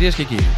[0.00, 0.50] Κυρίες και κύριοι,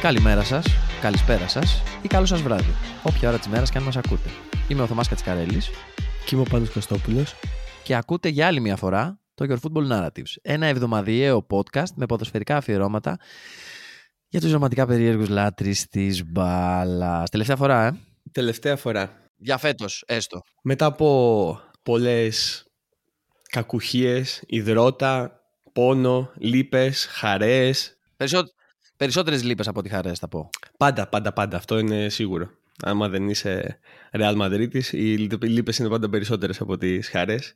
[0.00, 0.66] καλημέρα σας,
[1.00, 4.28] καλησπέρα σας ή καλό σας βράδυ, όποια ώρα της μέρας και αν μας ακούτε.
[4.68, 5.70] Είμαι ο Θωμάς Κατσικαρέλης
[6.26, 7.34] Και είμαι ο Πάνος Κωστόπουλος.
[7.82, 12.56] και ακούτε για άλλη μια φορά το Your Football Narratives, ένα εβδομαδιαίο podcast με ποδοσφαιρικά
[12.56, 13.18] αφιερώματα
[14.28, 17.30] για τους ρομαντικά περίεργους λάτρεις της μπάλας.
[17.30, 17.92] Τελευταία φορά, ε.
[18.32, 19.30] Τελευταία φορά.
[19.36, 20.40] Για φέτος, έστω.
[20.62, 22.64] Μετά από πολλές
[23.50, 25.40] κακουχίες, υδρότα,
[25.72, 27.96] πόνο, λύπες, χαρές.
[28.16, 28.42] Περισσό...
[29.02, 30.50] Περισσότερες λύπες από ό,τι χαρές θα πω.
[30.76, 31.56] Πάντα, πάντα, πάντα.
[31.56, 32.50] Αυτό είναι σίγουρο.
[32.82, 33.78] Άμα δεν είσαι
[34.12, 37.52] Real Madrid, οι λύπες είναι πάντα περισσότερες από τις χαρές.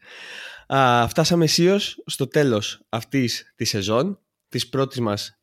[0.66, 5.38] Α, φτάσαμε αισίως στο τέλος αυτής της σεζόν, της πρώτης μας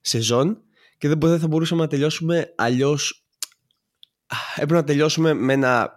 [0.00, 0.62] σεζόν
[0.98, 3.26] και δεν μπο- θα μπορούσαμε να τελειώσουμε αλλιώς
[4.26, 5.92] Α, έπρεπε να τελειώσουμε με, ένα,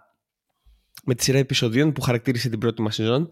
[1.03, 3.29] με τη σειρά επεισοδίων που χαρακτήρισε την πρώτη μας σεζόν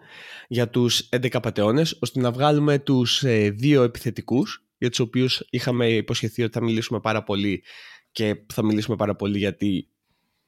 [0.47, 5.87] για τους 11 πατεώνες ώστε να βγάλουμε τους ε, δύο επιθετικούς για τους οποίους είχαμε
[5.89, 7.63] υποσχεθεί ότι θα μιλήσουμε πάρα πολύ
[8.11, 9.89] και θα μιλήσουμε πάρα πολύ γιατί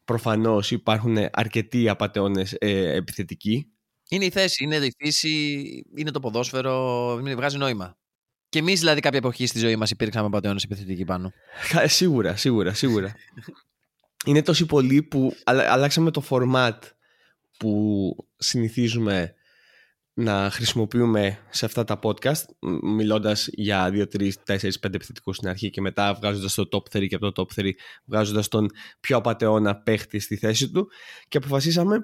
[0.06, 3.72] προφανώς υπάρχουν αρκετοί απατεώνες ε, επιθετικοί
[4.10, 5.64] Είναι η θέση, είναι η φύση,
[5.96, 7.98] είναι το ποδόσφαιρο, είναι- βγάζει νόημα.
[8.50, 11.32] Και εμείς, δηλαδή, κάποια εποχή στη ζωή μας υπήρξαμε πατεώνε επιθετικοί πάνω.
[11.72, 13.16] Κα- Σίγουρα, σίγουρα, σίγουρα.
[14.26, 16.78] Είναι τόσοι πολλοί που αλλα- αλλάξαμε το format
[17.58, 19.34] που συνηθίζουμε
[20.20, 25.50] να χρησιμοποιούμε σε αυτά τα podcast μ- μιλώντας για 2, 3, 4, 5 επιθετικούς στην
[25.50, 27.70] αρχή και μετά βγάζοντας το top 3 και από το top 3
[28.06, 28.68] βγάζοντας τον
[29.00, 30.90] πιο απατεώνα παίχτη στη θέση του
[31.28, 31.98] και αποφασίσαμε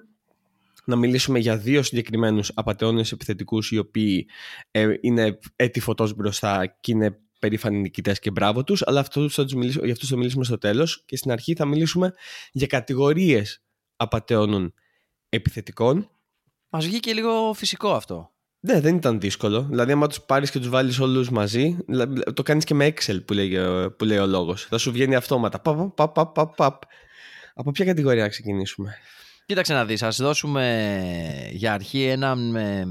[0.85, 4.27] να μιλήσουμε για δύο συγκεκριμένους απατεώνες επιθετικούς οι οποίοι
[4.71, 9.43] ε, είναι έτη φωτός μπροστά και είναι περήφανοι νικητές και μπράβο τους αλλά αυτούς θα
[9.43, 12.13] τους μιλήσουμε, για αυτούς θα μιλήσουμε στο τέλος και στην αρχή θα μιλήσουμε
[12.51, 13.63] για κατηγορίες
[13.95, 14.73] απατεώνων
[15.29, 16.09] επιθετικών
[16.75, 18.31] Μας βγήκε λίγο φυσικό αυτό.
[18.59, 19.61] ναι, δεν ήταν δύσκολο.
[19.61, 23.25] Δηλαδή, άμα τους πάρεις και τους βάλεις όλους μαζί, δηλαδή, το κάνεις και με Excel
[23.25, 23.57] που λέει,
[23.97, 24.63] που λέει ο λόγος.
[24.65, 25.59] Θα σου βγαίνει αυτόματα.
[25.59, 26.81] Παπ, παπ, παπ, παπ, παπ.
[27.53, 28.95] Από ποια κατηγορία να ξεκινήσουμε;
[29.45, 32.35] Κοίταξε να δεις, ας δώσουμε για αρχή ένα...
[32.35, 32.87] με-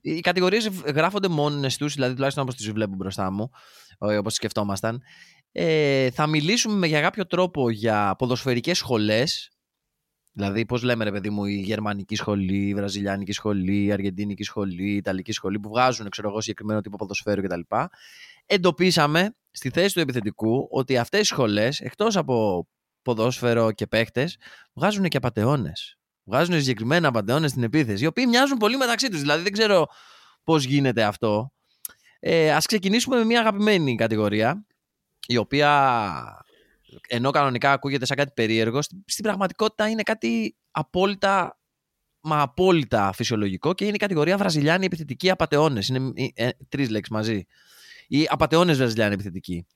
[0.00, 3.50] Οι κατηγορίες γράφονται μόνες τους, δηλαδή τουλάχιστον όπως τις βλέπω μπροστά μου,
[3.98, 5.00] ε, όπως σκεφτόμασταν.
[5.52, 9.48] Ε, θα μιλήσουμε για κάποιο τρόπο για ποδοσφαιρικές σχολές,
[10.34, 14.90] δηλαδή πώς λέμε ρε παιδί μου η γερμανική σχολή, η βραζιλιάνικη σχολή, η αργεντίνικη σχολή,
[14.90, 17.60] η ιταλική σχολή που βγάζουν ξέρω εγώ συγκεκριμένο τύπο ποδοσφαίρου κτλ.
[18.46, 22.66] Εντοπίσαμε στη θέση του επιθετικού ότι αυτές οι σχολές εκτός από
[23.02, 24.36] ποδόσφαιρο και παίχτες
[24.72, 25.98] βγάζουν και απαταιώνες.
[26.24, 29.20] Βγάζουν συγκεκριμένα απαταιώνες στην επίθεση, οι οποίοι μοιάζουν πολύ μεταξύ τους.
[29.20, 29.86] Δηλαδή δεν ξέρω
[30.44, 31.52] πώς γίνεται αυτό.
[32.20, 34.66] Ε, Α ξεκινήσουμε με μια αγαπημένη κατηγορία,
[35.26, 35.70] η οποία
[36.43, 36.43] ενώ
[37.30, 41.58] κανονικά ακούγεται σαν κάτι περίεργο, στην, στην πραγματικότητα είναι κάτι απόλυτα
[42.20, 45.88] μα απόλυτα φυσιολογικό και είναι η κατηγορία Βραζιλιάνοι επιθετικοί απαταιώνες.
[45.88, 47.44] Είναι ε, τρεις λέξεις μαζί.
[48.08, 49.66] Οι απαταιώνες Βραζιλιάνοι επιθετικοί.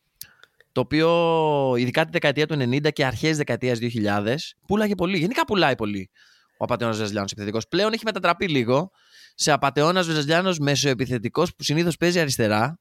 [0.72, 4.36] Το οποίο ειδικά τη δεκαετία του 90 και αρχές δεκαετίας 2000
[4.66, 5.18] πουλάγε πολύ.
[5.18, 6.10] Γενικά πουλάει πολύ
[6.58, 7.68] ο απαταιώνας Βραζιλιάνος επιθετικός.
[7.68, 8.90] Πλέον έχει μετατραπεί λίγο
[9.34, 12.80] σε απαταιώνας Βραζιλιάνος μεσοεπιθετικός που συνήθως παίζει αριστερά,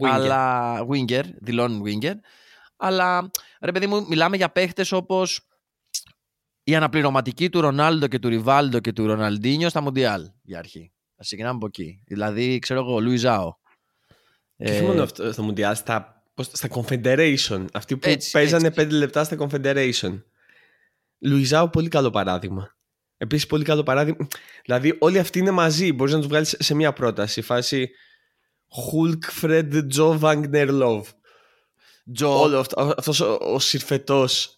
[0.00, 2.14] αλλά winger, δηλώνουν winger.
[2.84, 5.46] Αλλά ρε παιδί μου, μιλάμε για παίχτες όπως
[6.64, 10.92] η αναπληρωματική του Ρονάλντο και του Ριβάλντο και του Ροναλντίνιο στα Μοντιάλ για αρχή.
[11.16, 12.02] Θα ξεκινάμε από εκεί.
[12.06, 13.54] Δηλαδή, ξέρω εγώ, Λουιζάο.
[14.56, 17.64] Και όχι μόνο αυτό στο Μουντιάλ, στα, πώς- στα Confederation.
[17.72, 18.80] Αυτοί που Έτσι, παίζανε έτσι.
[18.86, 20.22] 5 λεπτά στα Confederation.
[21.18, 22.76] Λουιζάο, πολύ καλό παράδειγμα.
[23.16, 24.26] Επίσης, πολύ καλό παράδειγμα.
[24.64, 25.92] Δηλαδή, όλοι αυτοί είναι μαζί.
[25.92, 27.42] Μπορείς να τους βγάλεις σε μια πρόταση.
[27.42, 27.90] Φάση
[28.92, 31.02] Hulk, Fred, Joe, Wagner, Love.
[32.14, 34.56] Τζο, Όλο αυτός, αυτός ο, ο συρφετός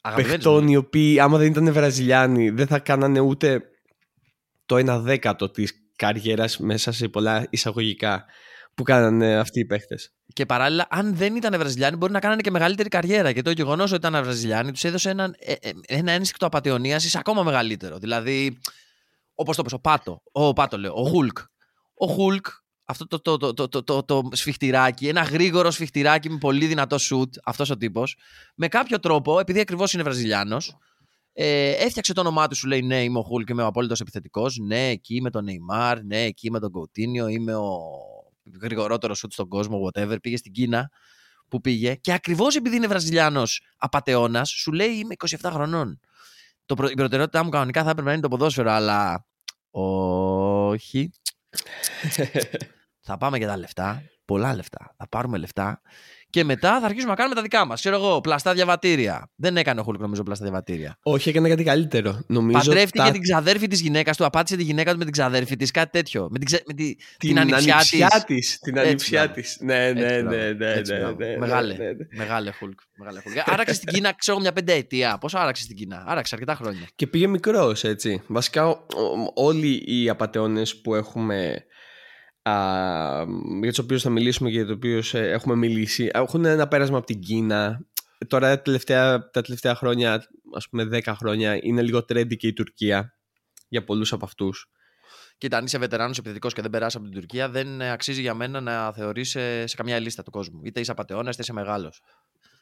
[0.00, 0.70] αγαπημένος παιχτών μου.
[0.70, 3.62] οι οποίοι άμα δεν ήταν Βραζιλιάνοι δεν θα κάνανε ούτε
[4.66, 8.24] το ένα δέκατο της καριέρας μέσα σε πολλά εισαγωγικά
[8.74, 10.12] που κάνανε αυτοί οι παίχτες.
[10.32, 13.32] Και παράλληλα, αν δεν ήταν Βραζιλιάνοι, μπορεί να κάνανε και μεγαλύτερη καριέρα.
[13.32, 17.42] Και το γεγονός ότι ήταν Βραζιλιάνοι τους έδωσε έναν, ε, ε, ένα ένστικτο απαταιωνίασης ακόμα
[17.42, 17.98] μεγαλύτερο.
[17.98, 18.58] Δηλαδή,
[19.34, 21.38] όπως το πες, ο Πάτο, ο Πάτο λέω, ο Χουλκ.
[21.94, 22.46] Ο Χουλκ,
[22.88, 26.98] αυτό το, το, το, το, το, το, το σφιχτηράκι, ένα γρήγορο σφιχτηράκι με πολύ δυνατό
[26.98, 28.16] σουτ, αυτός ο τύπος,
[28.54, 30.76] με κάποιο τρόπο, επειδή ακριβώς είναι Βραζιλιάνος,
[31.32, 34.56] ε, έφτιαξε το όνομά του, σου λέει ναι, είμαι ο Χουλκ, είμαι ο απόλυτος επιθετικός.
[34.58, 37.78] Ναι, εκεί με τον Νεϊμάρ, ναι, εκεί με τον Κουτίνιο, είμαι ο
[38.62, 40.16] γρηγορότερος σουτ στον κόσμο, whatever.
[40.22, 40.90] Πήγε στην Κίνα
[41.48, 46.00] που πήγε και ακριβώς επειδή είναι Βραζιλιάνος απατεώνας, σου λέει είμαι 27 χρονών.
[46.66, 49.26] Το, προ- η προτεραιότητά μου κανονικά θα έπρεπε να είναι το ποδόσφαιρο, αλλά
[49.70, 51.10] όχι.
[53.06, 54.02] Θα πάμε για τα λεφτά.
[54.24, 54.94] Πολλά λεφτά.
[54.96, 55.80] Θα πάρουμε λεφτά
[56.30, 57.80] Και μετά θα αρχίσουμε να κάνουμε τα δικά μας.
[57.80, 59.30] Ξέρω εγώ, πλαστά διαβατήρια.
[59.36, 60.98] Δεν έκανε ο Χουλκ, νομίζω, πλαστά διαβατήρια.
[61.02, 62.20] Όχι, έκανε κάτι καλύτερο.
[62.26, 65.56] Νομίζω Παντρεύτηκε τα- την ξαδέρφη της γυναίκα του, απάτησε τη γυναίκα του με την ξαδέρφη
[65.56, 66.28] της, κάτι τέτοιο.
[66.30, 66.62] Με την, ξε...
[66.66, 66.94] με τη...
[66.94, 68.24] την, την ανιψιά της.
[68.26, 68.58] της.
[68.58, 69.40] Την Έτσι, ανιψιά μπράβο.
[69.40, 69.56] της.
[69.60, 70.54] Ναι, ναι, Έτσι, ναι, μπράβο.
[70.58, 71.16] ναι, Έτσι, ναι, μπράβο.
[71.18, 71.74] ναι, ναι, Μεγάλε.
[71.74, 71.92] ναι, ναι.
[72.16, 72.78] Μεγάλε Χουλκ.
[72.96, 73.36] Μεγάλε Χουλκ.
[73.50, 75.18] Άραξε στην Κίνα, ξέρω μια πενταετία.
[75.18, 76.88] Πόσο άραξε στην Κίνα; Άραξε αρκετά χρόνια.
[76.94, 78.22] Και πήγε μικρός, έτσι.
[78.26, 81.64] Βασικά, ο- ο- όλοι οι απαταιώνες που έχουμε.
[82.48, 83.24] Α,
[83.60, 87.06] για τους οποίους θα μιλήσουμε και για τους οποίους έχουμε μιλήσει, έχουν ένα πέρασμα από
[87.06, 87.86] την Κίνα.
[88.28, 92.52] Τώρα τα τελευταία, τα τελευταία χρόνια, ας πούμε 10 χρόνια, είναι λίγο trendy και η
[92.52, 93.16] Τουρκία
[93.68, 94.70] για πολλούς από αυτούς.
[95.38, 98.34] Κοίτα, αν είσαι βετεράνος επιθετικός και δεν περάσεις από την Τουρκία, δεν ε, αξίζει για
[98.34, 100.60] μένα να θεωρείς σε, σε καμιά λίστα του κόσμου.
[100.64, 102.02] Είτε είσαι απαταιώνας, είτε είσαι μεγάλος.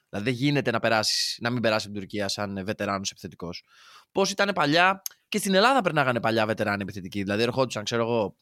[0.08, 3.64] Δηλαδή δεν γίνεται να, περάσεις, να μην περάσεις από την Τουρκία σαν βετεράνος επιθετικός.
[4.12, 7.22] Πώς ήταν παλιά και στην Ελλάδα περνάγανε παλιά βετεράνοι επιθετικοί.
[7.22, 8.36] Δηλαδή ερχόντουσαν, ξέρω εγώ.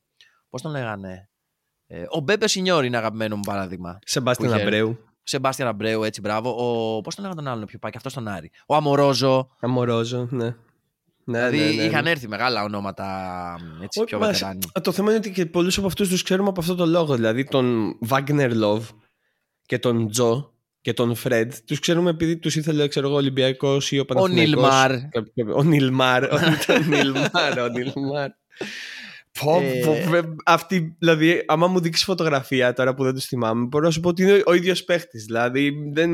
[0.49, 1.32] Πώς τον λέγανε.
[1.95, 3.99] Ε, ο Μπέπε Σινιόρ είναι αγαπημένο μου παράδειγμα.
[4.05, 6.51] Σεμπάστιαν Που είχε- Αμπρέου, Σεμπάστιαν Αμπρέου, έτσι μπράβο.
[6.51, 8.51] Ο, πώς τον λέγανε τον άλλον πιο πάει, και αυτός τον Άρη.
[8.67, 9.49] Ο Αμορόζο.
[9.61, 10.55] Αμορόζο, ναι.
[11.25, 11.83] Ναι, δηλαδή ναι, ναι, ναι.
[11.83, 13.07] είχαν έρθει μεγάλα ονόματα
[13.83, 14.59] έτσι, Όχι, πιο μας- βετεράνοι.
[14.83, 17.15] Το θέμα είναι ότι και πολλούς από αυτούς τους ξέρουμε από αυτό το λόγο.
[17.15, 18.83] Δηλαδή τον Wagner Love
[19.67, 23.93] και τον Τζο και τον Φρεντ τους ξέρουμε επειδή τους ήθελε ξέρω εγώ, ο Ολυμπιακός
[23.93, 24.53] ή ο Παναθηναϊκός.
[24.53, 24.91] Νιλμάρ.
[25.57, 26.25] Ο Νιλμάρ.
[26.25, 27.59] Ο τον Νιλμάρ.
[27.59, 28.31] Ο Νιλμάρ.
[29.41, 29.81] Πω, Ε.
[29.85, 33.91] πω, βε- αυτή, δηλαδή, άμα μου δείξεις φωτογραφία τώρα που δεν τους θυμάμαι, μπορώ να
[33.91, 35.25] σου πω ότι είναι ο ίδιος παίχτης.
[35.25, 36.11] Δηλαδή, δεν.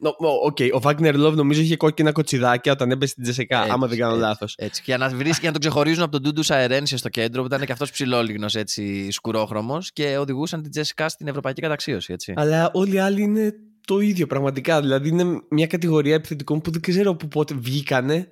[0.00, 3.70] Νο- ο- Οκ, ο Vágner Love νομίζω είχε κόκκινα κοτσιδάκια όταν έπεσε στην ΤΣΣΚΑ, Έτσι,
[3.72, 4.24] άμα δεν κάνω έτσι.
[4.24, 4.54] λάθος.
[4.58, 4.82] Έτσι.
[4.82, 7.46] Και για να, βρεις, για να τον ξεχωρίζουν από τον Ντούντου Σεαρένσε στο κέντρο, που
[7.46, 12.12] ήταν και αυτός ψηλόλιγνος έτσι σκουρόχρωμος και οδηγούσαν την ΤΣΣΚΑ στην ευρωπαϊκή καταξίωση.
[12.12, 12.32] Έτσι.
[12.36, 13.54] Αλλά όλοι οι άλλοι είναι
[13.86, 14.80] το ίδιο πραγματικά.
[14.80, 18.28] Δηλαδή είναι μια κατηγορία επιθετικών που δεν ξέρω από πότε βγήκανε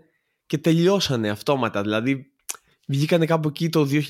[0.46, 1.82] και τελειώσανε αυτόματα.
[1.82, 2.31] Δηλαδή
[2.88, 4.02] βγήκανε κάπου εκεί το 2000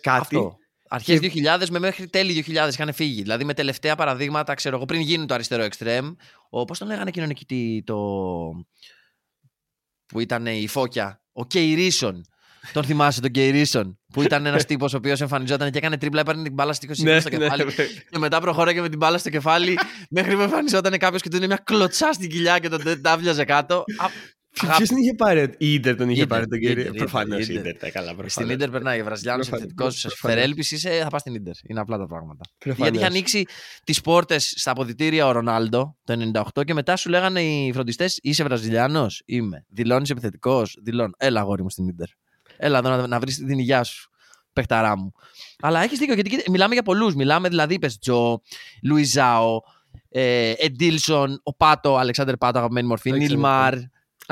[0.00, 0.36] κάτι.
[0.36, 0.56] Αυτό.
[0.92, 3.22] Αρχές 2000 με μέχρι τέλη 2000 είχαν φύγει.
[3.22, 6.14] Δηλαδή με τελευταία παραδείγματα, ξέρω εγώ, πριν γίνει το αριστερό εξτρέμ.
[6.50, 7.96] Ο, πώς τον λέγανε εκείνον εκεί τι- το.
[10.06, 12.24] που ήταν η Φώκια; Ο Κεϊρίσον.
[12.72, 13.98] Τον θυμάσαι τον Κεϊρίσον.
[14.12, 17.02] Που ήταν ένας τύπος ο οποίος εμφανιζόταν και έκανε τρίπλα, έπαιρνε την μπάλα στη 20
[17.02, 17.64] Ναι, στο ναι, κεφάλι.
[17.64, 17.70] ναι.
[18.10, 19.78] Και μετά προχώραγε με την μπάλα στο κεφάλι
[20.10, 23.84] μέχρι που εμφανιζόταν κάποιος και του είναι μια κλωτσά στην κοιλιά και τον τάβλιαζε κάτω.
[24.50, 24.86] Α, Ποιος αγάπη.
[24.86, 27.56] την είχε πάρει, η Ιντερ τον είχε Ίντερ, πάρει τον κύριο; Ίντερ, Προφανώς η Ίντερ.
[27.66, 28.06] Ιντερ τα καλά.
[28.10, 28.56] Στην προφανώς.
[28.56, 29.02] ντερ περνάει.
[29.02, 30.36] Βραζιλιάνος Προφανώς, επιθετικός προφανώς.
[30.36, 31.52] φερέλπη είσαι, θα πας στην ντερ.
[31.66, 32.40] Είναι απλά τα πράγματα.
[32.58, 32.78] Προφανώς.
[32.88, 33.44] Γιατί είχε ανοίξει
[33.84, 38.44] τις πόρτες στα αποδητήρια ο Ρονάλντο το 98 και μετά σου λέγανε οι φροντιστές: Είσαι
[38.44, 39.64] Βραζιλιάνος, είμαι.
[39.68, 41.12] Δηλώνεις επιθετικός, δηλώνω.
[41.16, 42.08] Έλα, αγόρι μου στην ντερ.
[42.56, 44.10] Έλα εδώ να, να βρεις την υγειά σου,
[44.52, 45.12] παιχταρά μου.
[45.60, 47.14] Αλλά έχεις δίκιο γιατί κοίτα, μιλάμε για πολλούς.
[47.14, 48.40] Μιλάμε δηλαδή, είπες Τζο,
[48.82, 49.60] Λουιζάο,
[50.08, 53.74] ε, Εντίλσον, ο Πάτο, Αλεξάνδρ Πάτο, αγαπημένη μορφή, Αλεξάνδρ Νίλμαρ,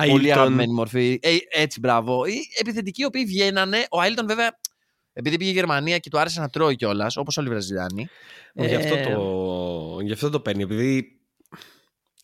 [0.07, 0.31] Πολύ Αίλτον.
[0.43, 1.19] αγαπημένη μορφή.
[1.23, 2.25] Ε, έτσι, μπράβο.
[2.25, 3.87] Οι επιθετικοί οι οποίοι βγαίνανε.
[3.91, 4.59] Ο Άιλτον, βέβαια,
[5.13, 8.09] επειδή πήγε η Γερμανία και του άρεσε να τρώει κιόλας, όπως όλοι οι Βραζιλιάνοι.
[8.55, 10.63] Γι' αυτό, Ε, το, γι' αυτό το παίρνει.
[10.63, 11.13] Επειδή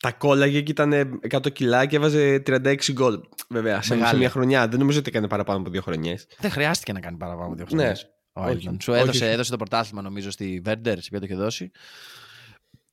[0.01, 3.21] τα κόλλαγε και ήταν 100 κιλά και έβαζε 36 γκολ.
[3.49, 4.11] Βέβαια, σε, Μεγάλη.
[4.11, 4.69] σε μια χρονιά.
[4.69, 6.27] Δεν νομίζω ότι έκανε παραπάνω από δύο χρονιές.
[6.39, 7.83] Δεν χρειάστηκε να κάνει παραπάνω από δύο Ναι.
[7.83, 7.99] χρόνια.
[8.33, 8.51] Ο Όχι.
[8.51, 8.81] Άιλτον.
[8.81, 9.33] Σου Όχι, έδωσε, όχι.
[9.33, 11.71] έδωσε το πρωτάθλημα, νομίζω, στη Βέρντερ, σε ποιο το είχε δώσει.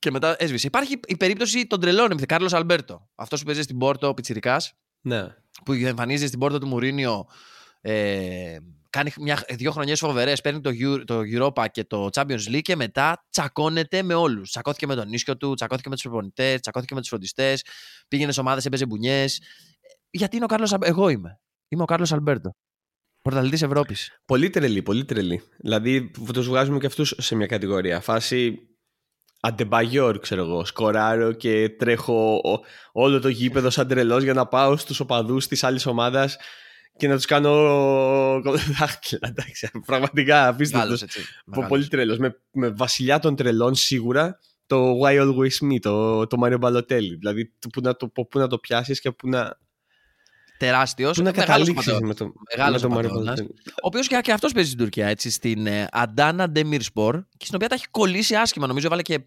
[0.02, 0.66] Και μετά έσβησε.
[0.66, 3.08] Υπάρχει η περίπτωση των τρελών, Κάρλος Αλμπέρτο.
[3.14, 4.56] Αυτός που παίζει στην Πόρτο, ο Πιτσυρικά,
[5.00, 5.26] Ναι.
[5.64, 7.26] που εμφανίζεται στην πόρτα του Μουρίνιο.
[7.80, 8.56] Ε,
[8.90, 12.76] κάνει μια, δύο χρονιές φοβερές, παίρνει το, Euro- το Europa και το Champions League και
[12.76, 14.50] μετά τσακώνεται με όλους.
[14.50, 17.64] Τσακώθηκε με τον ίσιο του, τσακώθηκε με τους προπονητές, τσακώθηκε με τους φροντιστές,
[18.08, 19.42] πήγαινε σε ομάδες, έπαιζε μπουνιές.
[20.10, 21.40] Γιατί είναι ο Κάρλος, Αλ- εγώ είμαι.
[21.68, 22.50] Είμαι ο Κάρλος Αλμπέρτο.
[23.22, 24.20] Πρωταθλητής Ευρώπης.
[24.24, 25.42] Πολύ τρελή, πολύ τρελή.
[25.58, 28.00] Δηλαδή, τους βγάζουμε και αυτούς σε μια κατηγορία.
[28.00, 28.66] Φάση
[29.44, 30.64] Αντεμπαγιόρ, ξέρω εγώ.
[30.64, 32.60] Σκοράρω και τρέχω ο-
[32.92, 36.36] όλο το γήπεδο σαν τρελός για να πάω στους οπαδούς της άλλης ομάδας
[36.96, 37.52] και να τους κάνω
[38.78, 39.28] δάχτυλα.
[39.28, 40.88] Εντάξει, πραγματικά απίστευτος.
[40.88, 41.20] Μεγάλος, έτσι.
[41.44, 41.68] Μεγάλος.
[41.68, 42.18] Πολύ τρελός.
[42.18, 47.16] Με, με βασιλιά των τρελών σίγουρα το Why Always Me, το, το Mario Balotelli.
[47.18, 49.58] Δηλαδή, το, που να το, πού να το πιάσεις και πού να,
[50.66, 51.16] Τεράστιος.
[51.16, 52.18] πού να μεγάλος καταλήξεις απατεώνας.
[52.20, 53.40] με το, Μεγάλος με το Mario απατεώνας.
[53.40, 53.46] Balotelli.
[53.66, 57.54] Ο οποίος και, και αυτός παίζει στην Τουρκία, έτσι, στην ε, Αντάνα Ντεμιρσπορ, και στην
[57.54, 58.66] οποία τα έχει κολλήσει άσχημα.
[58.66, 59.20] Νομίζω έβαλε και.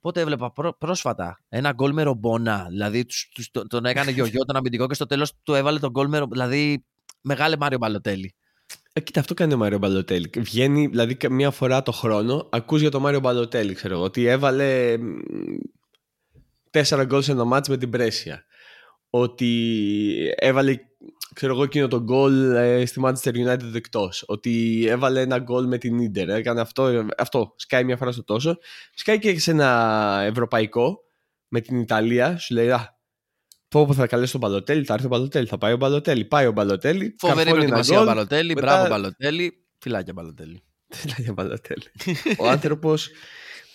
[0.00, 2.66] Πότε έβλεπα πρό- πρόσφατα ένα γκολ με ρομπόνα.
[2.68, 5.90] Δηλαδή τους, τους- τον- τον έκανε γιογιό τον αμυντικό και στο τέλος του έβαλε τον
[5.90, 6.46] γκολ με ρομπόνα.
[6.46, 6.84] Δηλαδή
[7.20, 8.34] μεγάλε Μάριο Μπαλοτέλη.
[8.92, 10.30] Ε, κοίτα, αυτό κάνει ο Μάριο Μπαλοτέλη.
[10.36, 14.24] Βγαίνει, δηλαδή, κα- μία φορά το χρόνο, ακούς για τον Μάριο Μπαλοτέλη, ξέρω εγώ, ότι
[14.26, 15.04] έβαλε μ,
[16.70, 18.44] τέσσερα γκολ σε ένα μάτς με την Πρέσια.
[19.16, 20.76] Ότι έβαλε,
[21.34, 24.24] ξέρω εγώ, εκείνο το γκολ ε, στη Manchester United εκτός.
[24.26, 26.28] Ότι έβαλε ένα γκολ με την Ίντερ.
[26.28, 27.54] Έκανε αυτό, ε, αυτό.
[27.56, 28.58] Σκάει μία φορά στο τόσο.
[28.94, 30.98] Σκάει και σε ένα ευρωπαϊκό
[31.48, 32.38] με την Ιταλία.
[32.38, 32.98] Σου λέει, α,
[33.68, 36.24] πω πω θα καλέσει τον Μπαλοτέλη, θα έρθει ο Μπαλοτέλη, θα πάει ο Μπαλοτέλη.
[36.24, 37.14] Πάει ο Μπαλοτέλη.
[37.18, 38.14] Φοβερή καρφώνει ένα προετοιμασία ο γκολ.
[38.14, 38.54] Μπαλοτέλη.
[38.54, 39.64] μετά- Μπράβο Μπαλοτέλη.
[39.78, 40.62] Φιλάκια Μπαλοτέλη.
[40.88, 41.84] Τι λέει για Μπαλοτέλη.
[42.38, 43.08] Ο άνθρωπος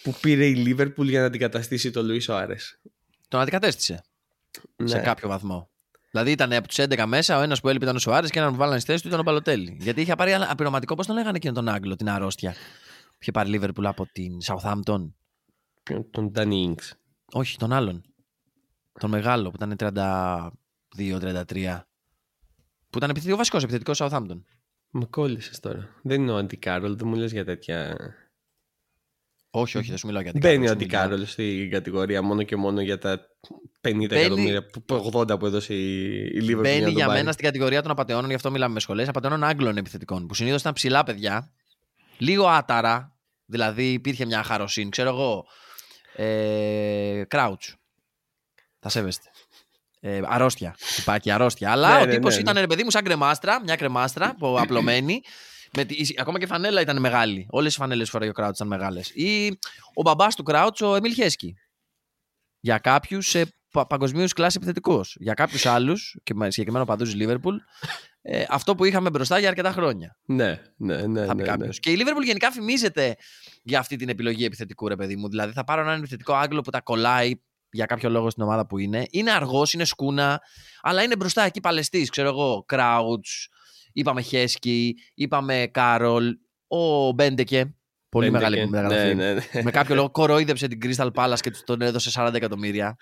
[0.04, 2.56] που που πήρε η Λίβερπουλ για να αντικαταστήσει τον Λουίς Σοάρε.
[3.28, 4.04] Τον αντικατέστησε
[4.76, 4.88] Ναι.
[4.88, 5.70] σε κάποιο βαθμό.
[6.12, 8.52] Δηλαδή ήταν από του 11 μέσα, ο ένας που έλειπε ήταν ο Σουάρες και έναν
[8.52, 9.78] που βάλανε στη θέση του ήταν ο Μπαλοτέλη.
[9.80, 12.52] Γιατί είχε πάρει ένα απειρωματικό, πώς τον λέγανε εκείνον τον Άγγλο, την αρρώστια.
[13.10, 15.12] Που είχε πάρει Λίβερπουλ από την Southampton;
[15.84, 16.96] Ποιον, Τον Ντάνι Ινγκς.
[17.32, 18.04] Όχι, τον άλλον.
[19.00, 20.50] Τον μεγάλο που ήταν 32-33.
[22.90, 24.42] Που ήταν επιθετικό βασικός επιθετικός Southampton.
[24.90, 25.90] Με κόλλησες τώρα.
[26.04, 27.98] Δεν είναι ο Αντικάρολ, δεν μου λες για τέτοια.
[29.52, 31.02] Όχι, όχι, δεν σου μιλάω για την Δεν είναι ο σου μιλάω.
[31.02, 33.20] Αντικάρολ στην κατηγορία μόνο και μόνο για τα 50
[33.82, 36.62] Μπαίνει- εκατομμύρια, που- 80 που έδωσε η, η Liverpool.
[36.62, 37.18] Μπαίνει τον για πάρει.
[37.20, 39.08] μένα στην κατηγορία των απαταιώνων, γι' αυτό μιλάμε με σχολές.
[39.08, 40.26] Απαταιώνων Άγγλων επιθετικών.
[40.28, 41.52] Που συνήθως ήταν ψηλά παιδιά.
[42.18, 43.18] Λίγο άταρα.
[43.46, 44.90] Δηλαδή υπήρχε μια χαροσύνη.
[44.90, 45.46] Ξέρω εγώ.
[46.16, 47.76] Ε, Κράουτς.
[48.80, 49.30] Θα σέβεστε.
[50.00, 50.76] Ε, αρρώστια.
[50.96, 51.72] Τυπάκι, αρρώστια.
[51.72, 52.50] Αλλά Ναι, ο ναι, τύπος ναι, ναι.
[52.50, 53.62] ήταν ρε παιδί μου σαν κρεμάστρα.
[53.64, 55.22] Μια κρεμάστρα που απλωμένη.
[55.78, 57.46] Με τη, η- ακόμα και η φανέλα ήταν μεγάλη.
[57.50, 59.10] Όλες οι φανέλες που φοράει ο Κράουτ ήταν μεγάλες.
[59.10, 59.60] Ή
[59.94, 61.56] ο μπαμπάς του Κράουτ, ο Εμίλ Χέσκι.
[62.60, 65.02] Για κάποιους ε, πα, παγκοσμίω κλάση επιθετικού.
[65.16, 67.56] Για κάποιους άλλους, και με συγκεκριμένο παντού της Λίβερπουλ,
[68.22, 70.18] ε, αυτό που είχαμε μπροστά για αρκετά χρόνια.
[70.26, 71.26] Ναι, ναι, ναι.
[71.26, 71.68] θα πει ναι, κάποιος.
[71.68, 71.80] ναι.
[71.80, 73.16] Και η Λίβερπουλ γενικά φημίζεται
[73.64, 75.30] για αυτή την επιλογή επιθετικού, ρε παιδί μου.
[75.30, 77.34] Δηλαδή θα πάρω έναν επιθετικό Άγγλο που τα κολλάει
[77.72, 79.06] για κάποιο λόγο στην ομάδα που είναι.
[79.10, 80.42] Είναι αργός, είναι σκούνα,
[80.82, 82.10] αλλά είναι μπροστά εκεί παλαιστής.
[82.10, 83.48] Ξέρω εγώ, Κράουτς,
[84.00, 86.38] είπαμε Χέσκι, είπαμε Κάρολ,
[86.68, 87.74] ο Μπέντεκε.
[88.10, 88.50] Πολύ Μπέντεκε.
[88.50, 89.16] μεγάλη μεταγραφή.
[89.16, 89.62] Ναι, ναι, ναι.
[89.64, 92.98] Με κάποιο λόγο κορόιδεψε την Crystal Palace και του τον έδωσε 40 εκατομμύρια.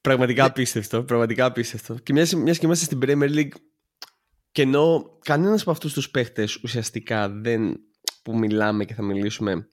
[0.00, 1.04] Πραγματικά απίστευτο.
[1.04, 1.94] Πραγματικά απίστευτο.
[1.94, 3.52] Και μιας μιας και είμαστε στην Premier League,
[4.52, 7.76] και ενώ κανένας από αυτούς τους παίχτες ουσιαστικά δεν,
[8.22, 9.68] που μιλάμε και θα μιλήσουμε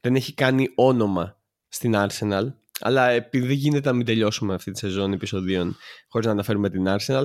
[0.00, 4.78] δεν έχει κάνει όνομα στην Arsenal, αλλά επειδή δεν γίνεται να μην τελειώσουμε αυτή τη
[4.78, 5.76] σεζόν επεισοδίων
[6.08, 7.24] χωρίς να αναφέρουμε την Arsenal,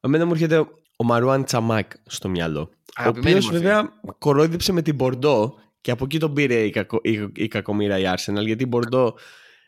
[0.00, 0.56] εμένα μου έρχεται
[0.96, 2.60] ο Μαρουάν Τσαμάκ στο μυαλό.
[2.60, 3.58] Ο Αγαπημένη οποίος μορφή.
[3.60, 7.98] βέβαια κορόιδεψε με την Μπορντό και από εκεί τον πήρε η, κακο, η, η κακομοίρα
[7.98, 9.14] η Arsenal, γιατί η Μπορντό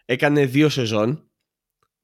[0.04, 1.30] έκανε δύο σεζόν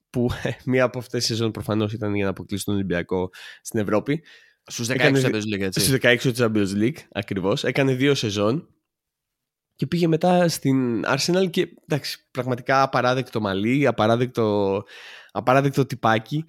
[0.09, 0.29] που
[0.65, 3.29] μία από αυτές τις σεζόν προφανώς ήταν για να αποκλείσει τον Ολυμπιακό
[3.61, 4.23] στην Ευρώπη.
[4.65, 5.79] Στους 16 Έκανε του δι- Champions League, έτσι.
[5.79, 7.63] Στους 16 του Champions League, ακριβώς.
[7.63, 8.67] Έκανε δύο σεζόν
[9.75, 14.81] και πήγε μετά στην Arsenal και εντάξει, πραγματικά απαράδεκτο μαλλί, απαράδεκτο,
[15.31, 16.45] απαράδεκτο τυπάκι.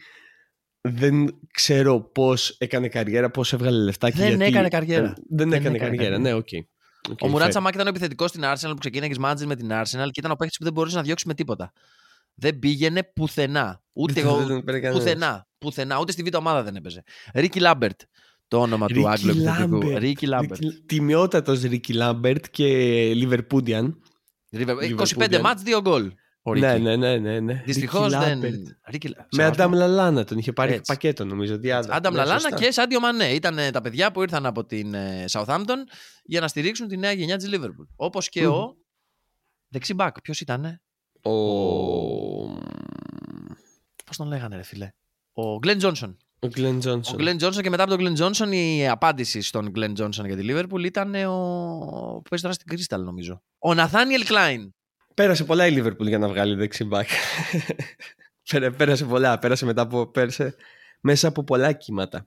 [0.88, 4.44] Δεν ξέρω πώς έκανε καριέρα, πώς έβγαλε λεφτά και Δεν γιατί...
[4.44, 5.06] έκανε καριέρα.
[5.08, 6.18] Ε, δεν, Δεν έκανε, έκανε καριέρα, καριέρα.
[6.18, 6.48] ναι, οκ.
[7.10, 7.50] Οκ, Ο Μαρουάν fair.
[7.50, 10.34] Σαμάκ ήταν ο επιθετικός στην Arsenal που ξεκίνησε μάνατζερ με την Arsenal και ήταν ο
[10.36, 11.72] παίκτης που δεν μπορούσες να διώξεις με τίποτα.
[12.34, 13.82] Δεν πήγαινε πουθενά.
[13.92, 14.46] Ούτε Δεν εγώ.
[14.46, 15.02] τον πήρε κανένας.
[15.04, 15.46] Πουθενά.
[15.58, 15.98] Πουθενά.
[15.98, 17.02] Ούτε στη β' ομάδα δεν έπαιζε.
[17.34, 18.00] Ρίκι Λάμπερτ.
[18.54, 19.80] Το όνομα του Ρίκι Άγγλου επιθετικού.
[19.80, 19.99] Λάμπερτ.
[20.02, 20.61] Ρίκι Λάμπερτ.
[20.61, 22.66] Ρίκι- Τιμιότατος Ρίκι Λάμπερτ και
[23.14, 24.02] Liverpudlian.
[24.52, 25.40] Ρίβε- 25 Liverpool.
[25.40, 26.12] ματς, 2 γκολ.
[26.42, 26.66] Ο Ρίκι.
[26.66, 27.62] Ναι, ναι, ναι, ναι, ναι.
[27.66, 28.28] Δυστυχώς Ρίκι δεν.
[28.42, 28.66] Λάμπερτ.
[28.90, 29.08] Ρίκι...
[29.08, 29.87] Με σε Άνταμ βαθμό.
[29.87, 30.82] Λαλάνα τον είχε πάρει Έτσι.
[30.87, 31.58] πακέτο νομίζω.
[31.58, 31.94] Διάδα.
[31.94, 32.56] Άνταμ Ναι, Λαλάνα σωστά.
[32.56, 33.28] και Σαντιό Μανέ.
[33.28, 35.76] Ήταν ε, τα παιδιά που ήρθαν από την ε, Southampton
[36.25, 37.87] για να στηρίξουν τη νέα γενιά της Liverpool.
[37.96, 38.52] Όπως και Μμμ.
[38.52, 38.76] ο.
[39.68, 40.20] Δεξί μπακ.
[40.20, 40.80] Ποιος ήταν,
[41.23, 41.30] Ο...
[44.04, 44.90] Πώς τον λέγανε, ρε φίλε;
[45.32, 46.16] Ο Γκλεν Τζόνσον.
[46.44, 47.16] Ο Γκλεν Ο Τζόνσον.
[47.20, 50.46] Glenn Johnson και μετά από τον Glenn Johnson η απάντηση στον Glenn Johnson για τη
[50.48, 51.38] Liverpool ήταν ε, ο
[52.14, 53.42] που παίζει τώρα στην Crystal νομίζω.
[53.58, 54.68] Ο Nathaniel Klein.
[55.14, 57.08] Πέρασε πολλά η Λίβερπουλ για να βγάλει δεξί μπακ.
[58.50, 59.38] Πέρα- πέρασε πολλά.
[59.38, 60.06] Πέρασε μετά από...
[60.06, 60.54] Πέρασε
[61.00, 62.26] μέσα από πολλά κύματα.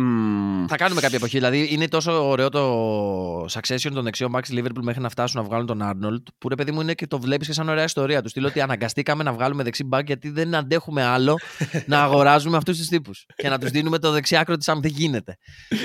[0.00, 0.66] Μμμ.
[0.68, 1.36] Θα κάνουμε κάποια εποχή.
[1.36, 5.46] Δηλαδή είναι τόσο ωραίο το succession των δεξιών backs τη Liverpool μέχρι να φτάσουν να
[5.48, 6.22] βγάλουν τον Arnold.
[6.38, 8.30] Που ρε παιδί μου είναι και το βλέπεις και σαν ωραία ιστορία τους.
[8.30, 11.38] Στυλ ότι αναγκαστήκαμε να βγάλουμε δεξί back γιατί δεν αντέχουμε άλλο
[11.86, 13.26] να αγοράζουμε αυτούς τους τύπους.
[13.36, 15.36] Και να τους δίνουμε το δεξιάκρο της αν δεν γίνεται.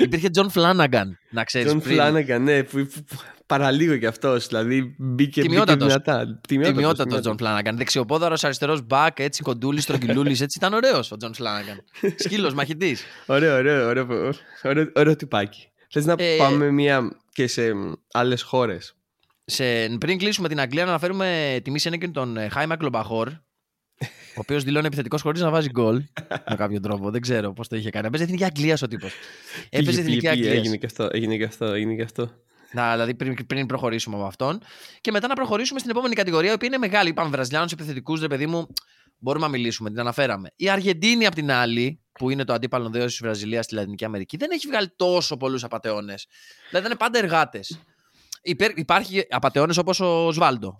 [0.02, 1.70] Υπήρχε John Flanagan, να ξέρεις.
[1.70, 3.16] Τον Φλάναγκαν, ναι, που, που, που-
[3.46, 4.46] παραλίγο κι αυτός.
[4.46, 5.86] Δηλαδή μπήκε, μπήκε Τιμιότατος.
[5.86, 6.40] δυνατά.
[6.48, 7.76] Τιμιότατος Τζον Φλάναγκαν.
[7.76, 10.40] Δεξιοπόδαρος, αριστερός μπακ, έτσι κοντούλης, στρογγυλούλης.
[10.40, 11.84] Έτσι ήταν ωραίος ο Τζον Φλάναγκαν.
[12.24, 13.04] Σκύλος, μαχητής.
[13.26, 14.32] Ωραίο, ωραίο, ωραίο,
[14.62, 15.68] ωραίο, ωραίο τυπάκι.
[15.90, 17.72] Θες να Ε, πάμε μία και σε
[18.12, 18.94] άλλες χώρες;
[19.44, 19.64] Σε,
[20.00, 23.28] πριν κλείσουμε την Αγγλία, να αναφέρουμε τιμή σε έναν τον ε, Χάιμα Κλομπαχόρ.
[24.36, 26.02] Ο οποίος δηλώνει επιθετικός χωρίς να βάζει γκολ.
[26.48, 27.10] με κάποιο τρόπο.
[27.10, 28.06] Δεν ξέρω πώς το είχε κάνει.
[28.06, 29.12] Έπαιζε εθνική Αγγλία ο τύπος.
[29.70, 30.52] Έπαιζε εθνική Αγγλία.
[30.52, 32.30] Έγινε και αυτό, έγινε και αυτό, έγινε και αυτό.
[32.74, 34.60] Να, δηλαδή πριν, πριν προχωρήσουμε από αυτόν.
[35.00, 37.08] Και μετά να προχωρήσουμε στην επόμενη κατηγορία, η οποία είναι μεγάλη.
[37.08, 38.66] Είπαμε Βραζιλιάνους επιθετικούς, ρε παιδί μου,
[39.18, 40.48] μπορούμε να μιλήσουμε, την αναφέραμε.
[40.56, 44.36] Η Αργεντίνη, απ' την άλλη, που είναι το αντίπαλο δέος της Βραζιλίας στη Λατινική Αμερική,
[44.36, 46.26] δεν έχει βγάλει τόσο πολλούς απαταιώνες.
[46.68, 47.80] Δηλαδή είναι πάντα εργάτες.
[48.74, 50.76] Υπάρχει απαταιώνες όπως ο Σβάλντο.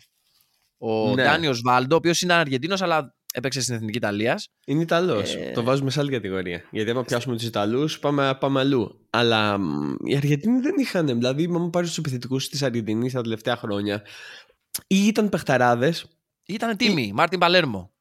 [0.78, 1.22] Ο Ναι.
[1.22, 4.48] Ντάνιος Σβάλντο, ο οποίος είναι Αργεντίνος, αλλά έπαιξε στην Εθνική Ιταλίας.
[4.66, 5.34] Είναι Ιταλός.
[5.34, 6.64] Ε, Το βάζουμε σε άλλη κατηγορία.
[6.70, 9.06] Γιατί άμα πιάσουμε τους Ιταλούς, πάμε, πάμε αλλού.
[9.10, 11.06] Αλλά μ, οι Αργεντίνοι δεν είχαν.
[11.06, 14.02] Δηλαδή, άμα πάρεις τους επιθετικούς της Αργεντινής τα τελευταία χρόνια,
[14.86, 16.06] ή ήταν παιχταράδες.
[16.46, 17.92] Ήταν τίμη, Μάρτιν Παλέρμο.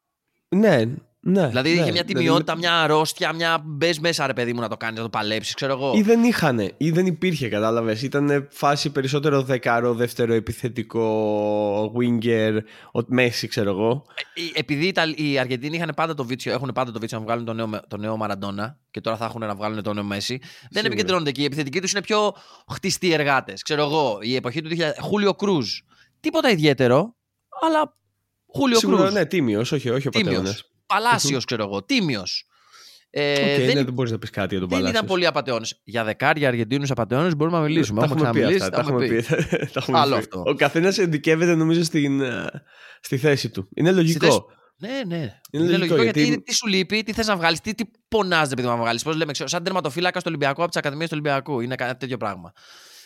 [0.55, 0.83] Ναι,
[1.25, 4.59] Ναι, δηλαδή ναι, είχε μια δηλαδή- τιμιότητα, μια αρρώστια, μια μπες μέσα ρε παιδί μου
[4.59, 5.93] να το κάνεις, να το παλέψεις, ξέρω εγώ.
[5.95, 8.01] Ή δεν είχαν, ή δεν υπήρχε, κατάλαβες.
[8.01, 12.57] Ήταν φάση περισσότερο δεκάρο, δεύτερο επιθετικό, winger,
[12.93, 14.05] ο Μέση, ξέρω εγώ.
[14.33, 17.23] Ε, Επειδή οι, Ιταλ- οι Αργεντίνοι είχαν πάντα το βίτσιο, έχουν πάντα το βίτσιο να
[17.23, 20.37] βγάλουν τον νέο, το νέο Μαραντόνα και τώρα θα έχουν να βγάλουν τον νέο Μέση.
[20.37, 20.87] Δεν Σίγουρα.
[20.87, 21.41] επικεντρώνονται εκεί.
[21.41, 22.33] Οι επιθετικοί τους είναι πιο
[22.71, 23.61] χτιστοί εργάτες.
[23.61, 24.99] Ξέρω εγώ, η εποχή του 2000.
[25.01, 25.69] Χούλιο Κρούζ.
[26.19, 27.15] Τίποτα ιδιαίτερο,
[27.61, 27.97] αλλά
[28.55, 29.13] Χούλιο Σίγουρα, Κρούζ.
[29.13, 30.35] ναι, τίμιος, όχι, όχι ο Τίμιος.
[30.35, 30.67] πατέρας.
[30.93, 31.83] Παλάσιος, ξέρω εγώ.
[31.83, 32.47] Τίμιος.
[33.15, 34.95] Ε, Οκ, δεν, ναι, δεν μπορείς να πεις κάτι για τον δεν Παλάσιος.
[35.01, 35.65] ήταν πολύ απατεώνες.
[35.83, 37.99] Για δεκάρια Αργεντίνους απατεώνες μπορούμε να μιλήσουμε.
[37.99, 38.65] Τα Έχουμε έχουμε πει ξαναμιλήσει.
[38.65, 38.83] αυτά.
[38.83, 39.67] Τα έχουμε πει.
[39.73, 40.19] Τα έχουμε Άλλο πει.
[40.19, 40.43] αυτό.
[40.45, 42.45] Ο καθένας ειδικεύεται νομίζω στην, ε,
[43.01, 43.69] στη θέση του.
[43.75, 44.25] Είναι λογικό.
[44.25, 44.41] θέση-
[44.77, 45.39] Ναι, ναι.
[45.51, 46.23] Είναι, λογικό, λογικό γιατί...
[46.23, 49.03] γιατί- τι σου λείπει, τι θες να βγάλεις, τι, τι πωρώνει επειδή να βγάλεις.
[49.03, 51.59] Πώς λέμε, ξέρω, σαν τερματοφύλακα στο Ολυμπιακό από τις Ακαδημίες του Ολυμπιακού.
[51.59, 52.51] Είναι κάτι τέτοιο πράγμα.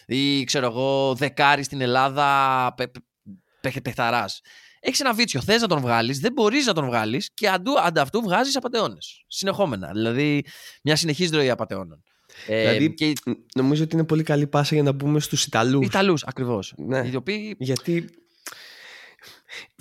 [0.05, 2.27] Ή ξέρω εγώ, δεκάρι στην Ελλάδα,
[2.77, 2.99] πε, πε,
[3.61, 4.41] πε, παιχταράς.
[4.79, 7.79] Έχεις ένα βίτσιο, θες να τον βγάλεις, δεν μπορείς να τον βγάλεις και αντ' αυτού,
[7.79, 9.23] αντ' αυτού βγάζεις απατεώνες.
[9.27, 9.91] Συνεχόμενα.
[9.93, 10.43] Δηλαδή,
[10.83, 12.03] μια συνεχής ροή απαταιώνων.
[12.47, 13.13] Ε, Δηλαδή, και
[13.55, 15.83] Νομίζω ότι είναι πολύ καλή πάσα για να μπούμε στους Ιταλούς.
[15.83, 16.73] οι Ιταλούς, ακριβώς.
[16.77, 17.09] Ναι.
[17.11, 18.09] Οι οποίοι Γιατί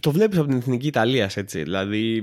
[0.03, 1.63] το βλέπεις από την εθνική Ιταλίας, έτσι.
[1.63, 2.23] Δηλαδή,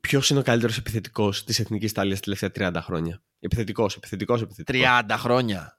[0.00, 4.86] ποιος είναι ο καλύτερος επιθετικός της εθνικής Ιταλίας τα τελευταία 30 χρόνια; Επιθετικός, επιθετικός, επιθετικός.
[5.08, 5.75] 30 χρόνια.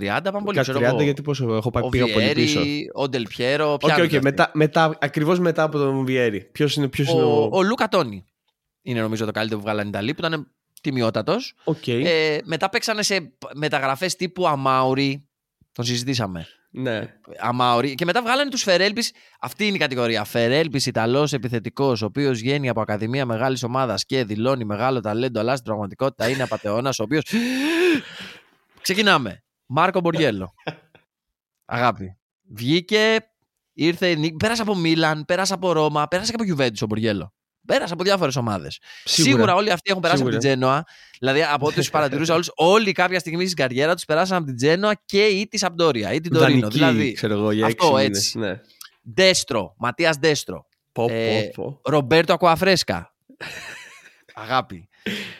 [0.00, 1.02] 30 πάμε πολύ, Κάτι ξέρω 30 εγώ.
[1.02, 2.60] γιατί πόσο έχω πάει Ο πήγα πολύ πίσω.
[2.60, 3.76] Βιέρι, ο Ντελπιέρο.
[3.82, 6.40] Όχι, όχι, μετά, μετά, ακριβώς μετά από τον Βιέρη.
[6.52, 7.48] Ποιος είναι, ποιος είναι Ο, ο...
[7.52, 8.24] ο Λούκα Τόνι
[8.82, 10.50] είναι νομίζω το καλύτερο που βγάλανε οι Ιταλοί που ήταν
[10.80, 11.54] τιμιότατος.
[11.64, 15.28] Οκ, Ε, μετά παίξανε σε μεταγραφές τύπου Αμάουρι.
[15.72, 16.46] Τον συζητήσαμε.
[16.70, 17.14] ναι.
[17.40, 17.94] Αμάουρι.
[17.94, 19.12] Και μετά βγάλανε τους φερέλπις.
[19.40, 20.24] Αυτή είναι η κατηγορία.
[20.24, 25.52] Φέρελπις Ιταλός επιθετικός, ο οποίος βγαίνει από Ακαδημία μεγάλης ομάδας και δηλώνει μεγάλο ταλέντο, αλλά
[25.52, 27.20] στην πραγματικότητα είναι απατεώνας, ο οποίος.
[28.82, 29.44] Ξεκινάμε.
[29.66, 30.54] Μάρκο Μποριέλο.
[31.64, 32.16] Αγάπη.
[32.42, 33.16] Βγήκε,
[33.72, 37.34] ήρθε, νί- πέρασε από Μίλαν, πέρασε από Ρώμα, πέρασε και από Γιουβέντους ο Μποριέλο.
[37.66, 38.78] Πέρασε από διάφορες ομάδες.
[39.04, 39.54] Σίγουρα.
[39.54, 40.36] όλοι αυτοί έχουν περάσει Σίγουρα.
[40.36, 40.84] από την Τζένοα.
[41.18, 44.56] Δηλαδή, από ό,τι τους παρατηρούσα όλους, όλοι κάποια στιγμή στην καριέρα τους περάσαν από την
[44.56, 46.50] Τζένοα και ή τη Σαμπντόρια ή την Τωρίνο.
[46.60, 48.38] Δανεική, Δηλαδή, ξέρω εγώ, για αυτό, έξι έτσι.
[48.38, 48.52] μήνες.
[48.52, 48.60] Ναι.
[49.12, 50.66] Ντέστρο, Ματία Ντέστρο.
[50.92, 51.80] Πω, Ε, πω, πω.
[51.90, 53.14] Ρομπέρτο Ακουαφρέσκα.
[54.34, 54.88] Αγάπη.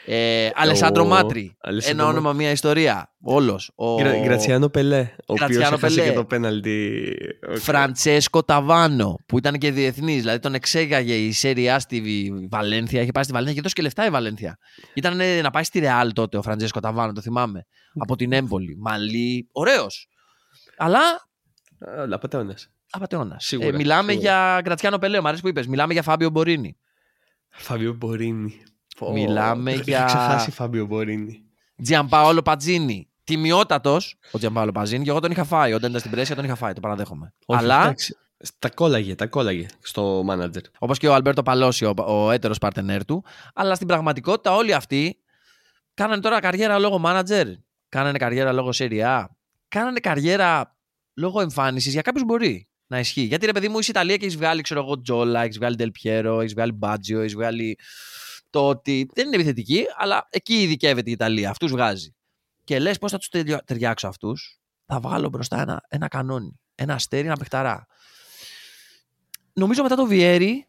[0.07, 1.57] Ε, Αλεσάντρο Ο- Μάτρι.
[1.61, 3.15] Αλεσάντρο Ένα όνομα, μια ιστορία.
[3.23, 3.73] Όλος.
[3.75, 6.09] Ο Γκρα- Γκρατσιάνο Πελέ, ο οποίος Γκρατσιάνο έχασε Πελέ.
[6.09, 7.03] και το πέναλτι.
[7.49, 7.57] Οκ.
[7.57, 10.21] Φραντσέσκο Ταβάνο, που ήταν και διεθνής.
[10.21, 13.01] Δηλαδή τον εξήγαγε η Σέριε Α στη Βαλένθια.
[13.03, 14.59] Είχε πάει στη Βαλένθια και έδωσε και λεφτά η Βαλένθια.
[14.95, 17.67] Ήταν ε, να πάει στη Ρεάλ τότε ο Φραντσέσκο Ταβάνο, το θυμάμαι.
[17.99, 18.77] Από την Έμπολη.
[18.79, 19.49] Μαλή.
[19.53, 20.09] Ωραίος.
[20.77, 21.01] Αλλά
[21.97, 22.71] Αλλά απατεώνας.
[22.91, 23.37] απατεώνα.
[23.39, 24.29] Σίγουρα, Ε, μιλάμε σίγουρα.
[24.31, 25.67] για Γκρατσιάνο Πελέ, μου αρέσει που είπες.
[25.67, 26.77] Μιλάμε για Φάμπιο Μπορίνη.
[27.51, 28.63] Φάμπιο Μπορίνη.
[28.99, 31.41] Πω, Μιλάμε το είχα για- ξεχάσει Φάμπιο Μπορίνη.
[31.83, 33.09] Τζιαμπάολο Πατζίνη.
[33.25, 35.73] Τιμιότατος ο Τζιαμπάολο Πατζίνη και εγώ τον είχα φάει.
[35.73, 37.33] Όταν ήταν στην Μπρέσια τον είχα φάει, το παραδέχομαι.
[37.47, 38.17] Όχι, Αλλά εντάξει,
[38.59, 40.63] Τα κόλλαγε, τα κόλλαγε στο μάνατζερ.
[40.79, 43.25] όπως και ο Αλμπέρτο Παλώσι, ο, ο έτερος παρτενέρ του.
[43.55, 45.19] Αλλά στην πραγματικότητα όλοι αυτοί
[45.95, 47.47] κάνανε τώρα καριέρα λόγω μάνατζερ.
[47.89, 49.37] Κάνανε καριέρα λόγω σεριά.
[49.69, 50.77] Κάνανε καριέρα
[51.15, 51.93] λόγω εμφάνισης.
[51.93, 53.23] Για κάποιους μπορεί να ισχύει.
[53.23, 56.41] Γιατί ρε παιδί μου, είσαι Ιταλία και έχεις βγάλει, ξέρω εγώ, Τζόλα, έχεις βγάλει Ντελπιέρο,
[56.41, 57.79] έχεις βγάλει Μπάτζιο, έχεις βγάλει
[58.57, 61.51] το ότι δεν είναι επιθετική, αλλά εκεί ειδικεύεται η Ιταλία.
[61.51, 62.15] Αυτούς βγάζει.
[62.65, 63.29] Και λες πώς θα τους
[63.65, 66.61] ταιριάξω αυτούς; Θα βάλω μπροστά ένα, ένα κανόνι.
[66.75, 67.87] Ένα αστέρι, ένα παιχταρά.
[69.53, 70.69] Νομίζω μετά το Βιέρι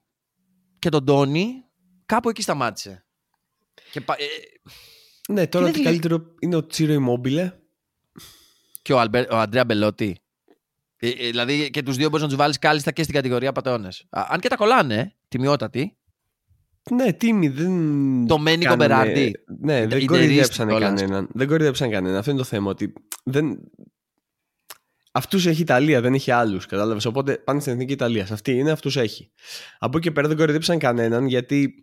[0.80, 1.63] και τον Τόνι,
[2.06, 3.06] κάπου εκεί σταμάτησε.
[3.91, 4.26] Και, πα- ε,
[5.34, 7.52] Ναι, τώρα Είναι το λι- καλύτερο είναι ο Τσίρο Immobile.
[8.82, 10.19] και ο, Αλμπερ, ο Αντρέα Μπελότη.
[10.97, 14.06] Ε, ε, δηλαδή και τους δύο μπορείς να τους βάλεις κάλλιστα και στην κατηγορία πατεώνες.
[14.10, 15.97] Αν και τα κολλάνε, ε, τιμιότατοι.
[16.91, 17.71] Ναι, τίμη, δεν.
[18.28, 19.34] Το Μένικο κάνανε- Μπεράρντι.
[19.60, 20.89] Ναι, Ήταν δεν ιντερίστη κοροϊδέψανε κιόλας.
[21.02, 21.28] κανέναν.
[21.34, 22.17] Δεν κοροϊδέψαν κανέναν.
[22.17, 22.69] Αυτό είναι το θέμα.
[22.69, 23.60] Ότι δεν...
[25.12, 26.65] Αυτούς έχει η Ιταλία, δεν έχει άλλους.
[26.65, 28.26] Κατάλαβες; Οπότε πάνε στην εθνική Ιταλία.
[28.26, 29.32] Σε Αυτή είναι, αυτούς έχει.
[29.80, 31.73] Από εκεί και πέρα δεν κοροϊδέψαν κανέναν γιατί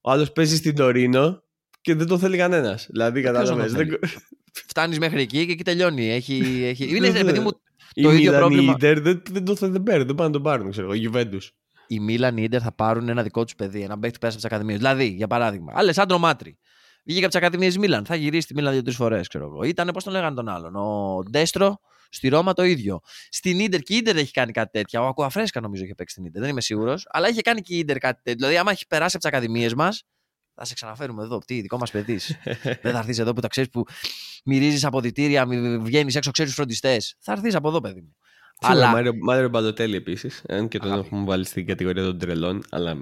[0.00, 1.42] ο άλλος παίζει στην Τωρίνο
[1.80, 2.86] και δεν το θέλει κανένας.
[2.90, 4.12] Δηλαδή, Ποιος κατάλαβες; δεν το θέλει.
[4.52, 6.10] Φτάνεις μέχρι εκεί και εκεί τελειώνει.
[6.10, 6.96] Έχει, έχει...
[6.96, 7.50] Είναι, Δεν- ρε παιδί μου,
[7.94, 8.70] Η το ίδιο Μίλαν, πρόβλημα.
[8.72, 10.70] η Ιντερ δεν, δεν το θέλουν, δεν παίρνουν, δεν πάνε να τον πάρουν.
[10.70, 11.48] Ξέρω, εγώ, η Juventus.
[11.88, 14.38] Η Μίλαν ή η Ίντερ θα πάρουν ένα δικό τους παιδί, ένα παίκτη που πέρασε
[14.38, 14.78] από τις Ακαδημίες.
[14.78, 16.58] Δηλαδή, για παράδειγμα, Αλεσάντρο Μάτρι.
[17.04, 18.04] Βγήκε από τις Ακαδημίες Μίλαν.
[18.04, 19.62] Θα γυρίσει στη Μίλαν δύο-τρεις φορές, ξέρω εγώ.
[19.62, 20.76] Ήταν, πώς τον λέγανε τον άλλον.
[20.76, 23.00] Ο Ντέστρο στη Ρώμα το ίδιο.
[23.28, 25.02] Στην Ίντερ και η Ίντερ έχει κάνει κάτι τέτοια.
[25.02, 26.40] Ο Ακουαφρέσκα νομίζω είχε παίξει στην Ίντερ.
[26.40, 27.06] Δεν είμαι σίγουρος.
[27.10, 28.38] Αλλά είχε κάνει και η Ίντερ κάτι τέτοιο.
[28.38, 30.02] Δηλαδή, άμα έχει περάσει από τις Ακαδημίες μας,
[30.54, 31.38] θα σε ξαναφέρουμε εδώ.
[31.38, 32.20] Τι, δικό μας παιδί.
[32.82, 33.84] Δεν θα έρθεις εδώ που τα ξέρεις που
[34.44, 35.46] μυρίζεις αποδυτήρια,
[35.80, 37.16] βγαίνεις έξω, ξέρεις φροντιστές.
[37.18, 38.16] Θα έρθεις από εδώ, παιδί μου.
[38.60, 40.42] Σίγουρα, Αλλά- Μάριο, Μάριο Μπαλοτέλη επίσης.
[40.48, 41.06] Αν και τον Αγάπη.
[41.06, 42.62] έχουμε βάλει στην κατηγορία των τρελών.
[42.70, 42.96] Αλλά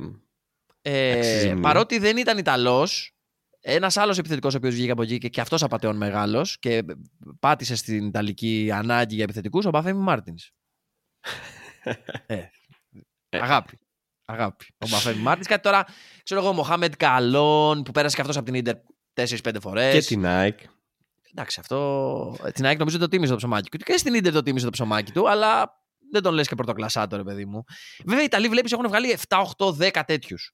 [0.82, 1.60] Ε, Αξίζει μνήμη.
[1.60, 3.14] παρότι δεν ήταν Ιταλός,
[3.60, 6.82] ένας άλλος επιθετικός ο οποίος βγήκε από εκεί και, και αυτός απατεών μεγάλος και
[7.40, 10.50] πάτησε στην Ιταλική ανάγκη για επιθετικούς, ο Ομπαφέμι Μάρτινς.
[12.26, 12.42] ε,
[13.30, 13.78] αγάπη.
[14.24, 14.64] Αγάπη.
[14.78, 15.46] Ο Ομπαφέμι Μάρτινς.
[15.46, 15.86] Κάτι τώρα,
[16.22, 18.76] ξέρω εγώ, ο Μοχάμετ Καλόν που πέρασε και αυτός από την Ίντερ
[19.14, 19.92] 4-5 φορές.
[19.94, 20.64] Και την Nike.
[21.30, 22.36] Εντάξει, αυτό.
[22.52, 23.76] Την Nike νομίζω το τίμησε το ψωμάκι του.
[23.78, 25.70] Και στην ντερ το τίμησε το ψωμάκι του, αλλά
[26.12, 27.64] δεν τον λες και πρωτοκλασάτο, ρε παιδί μου.
[28.04, 30.52] Βέβαια, οι Ιταλοί βλέπεις έχουν βγάλει 7, 8, 10 τέτοιους.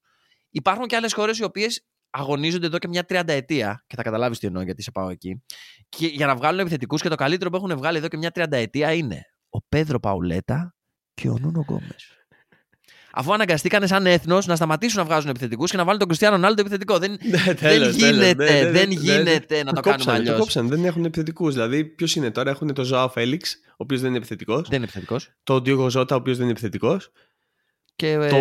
[0.49, 3.83] Υπάρχουν και άλλες χώρες οι οποίες αγωνίζονται εδώ και μια 30 ετία.
[3.87, 5.43] Και θα καταλάβεις τι εννοώ γιατί σε πάω εκεί.
[5.89, 8.51] Και για να βγάλουν επιθετικούς και το καλύτερο που έχουν βγάλει εδώ και μια 30
[8.51, 10.75] ετία είναι ο Πέδρο Παουλέτα
[11.13, 12.22] και ο Νούνο Γκόμες.
[13.15, 16.61] Αφού αναγκαστήκανε σαν έθνος να σταματήσουν να βγάζουν επιθετικούς και να βάλουν τον Κριστιανό Ρονάλντο
[16.61, 16.97] επιθετικό.
[16.97, 18.51] Δεν, Ναι, δεν τέλος, γίνεται, τέλος.
[18.51, 20.33] Ναι, ναι, δεν ναι, γίνεται να το κάνουμε κόψανε, αλλιώς.
[20.35, 21.53] Το κόψανε, δεν έχουν επιθετικούς.
[21.53, 24.61] Δηλαδή, ποιος είναι τώρα, έχουν τον Ζοάο Φέλιξ, ο οποίος δεν είναι επιθετικός.
[24.61, 25.29] Δεν είναι επιθετικός.
[25.43, 27.11] Τον Ντιόγκο Ζότα, ο οποίος δεν είναι επιθετικός.
[27.95, 28.35] Και, ε, Το...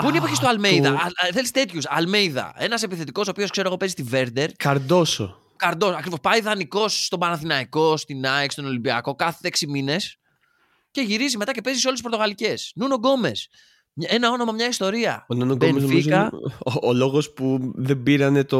[0.00, 0.90] Πού είναι η εποχή του Αλμέιδα.
[0.90, 1.84] το- Θέλεις τέτοιους.
[1.88, 2.52] Αλμέιδα.
[2.56, 4.52] Ένας επιθετικός ο οποίος ξέρω εγώ παίζει στη Βέρντερ.
[4.52, 5.42] Καρντόσο.
[5.56, 5.86] Καρντό.
[5.86, 6.18] Ακριβώς.
[6.20, 10.18] Πάει δανεικός στον Παναθηναϊκό, στην ΑΕΚ, στον Ολυμπιακό κάθε 6 μήνες.
[10.90, 12.72] Και γυρίζει μετά και παίζει σε όλες τις Πορτογαλικές.
[12.74, 13.48] Νούνο Γκόμες.
[14.06, 15.24] Ένα όνομα, μια ιστορία.
[15.28, 16.16] Ο Νούνο Γκόμες νομίζω Μπενφίκα.
[16.16, 16.30] είναι
[16.82, 18.58] ο, ο λόγος που δεν πήρανε το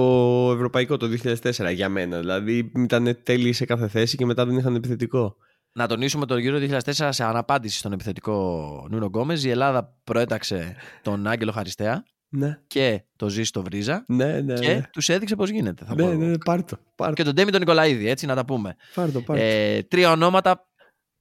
[0.55, 2.19] ευρωπαϊκό το 2004 για μένα.
[2.19, 5.37] Δηλαδή ήταν τέλειοι σε κάθε θέση και μετά δεν είχαν επιθετικό.
[5.73, 9.45] Να τονίσουμε το γύρο 2004 σε αναπάντηση στον επιθετικό Νούνο Γκόμες.
[9.45, 14.05] Η Ελλάδα προέταξε τον Άγγελο Χαριστέα Ναι, και το ζει στο Βρίζα.
[14.09, 14.55] ναι, ναι.
[14.55, 14.81] Και ναι.
[14.93, 15.85] τους έδειξε πώς γίνεται.
[15.85, 16.25] Θα Ναι, πω ναι, εγώ.
[16.25, 18.77] ναι, πάρ' το, πάρ' το, Και τον Ντέμι τον Νικολαίδη, έτσι να τα πούμε.
[18.95, 19.43] πάρ' το, πάρ' το.
[19.45, 20.69] Ε, τρία ονόματα,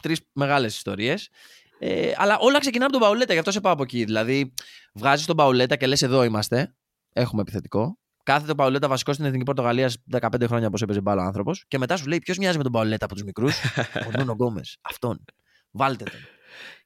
[0.03, 1.29] τρεις μεγάλες ιστορίες.
[1.79, 4.03] Ε, αλλά όλα ξεκινάνε από τον Παουλέτα, γι' αυτό σε πάω από εκεί.
[4.03, 4.53] Δηλαδή,
[4.93, 6.75] βγάζεις τον Παουλέτα και λες: Εδώ είμαστε.
[7.13, 7.99] Έχουμε επιθετικό.
[8.23, 11.65] Κάθεται ο Παουλέτα βασικός στην Εθνική Πορτογαλίας 15 χρόνια όπως έπαιζε μπάλα άνθρωπος.
[11.67, 13.55] Και μετά σου λέει: Ποιος μοιάζει με τον Παουλέτα από τους μικρούς;
[14.07, 14.77] ο Νούνο Γκόμες.
[14.81, 15.23] Αυτόν.
[15.71, 16.19] Βάλτε τον.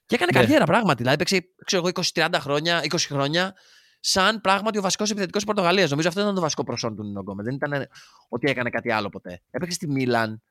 [0.06, 0.40] Και έκανε Ναι.
[0.40, 0.98] καριέρα πράγματι.
[0.98, 3.54] Δηλαδή, έπαιξε ξέρω εγώ, 20-30 χρόνια, 20 χρόνια
[4.00, 5.90] σαν πράγματι ο βασικός επιθετικός της Πορτογαλίας.
[5.90, 7.46] Νομίζω αυτό ήταν το βασικό προσόν του Νούνο Γκόμες.
[7.46, 7.88] Δεν ήταν
[8.30, 9.42] ότι έκανε κάτι άλλο ποτέ.
[9.52, 10.42] Έπαιξε στη Μίλαν.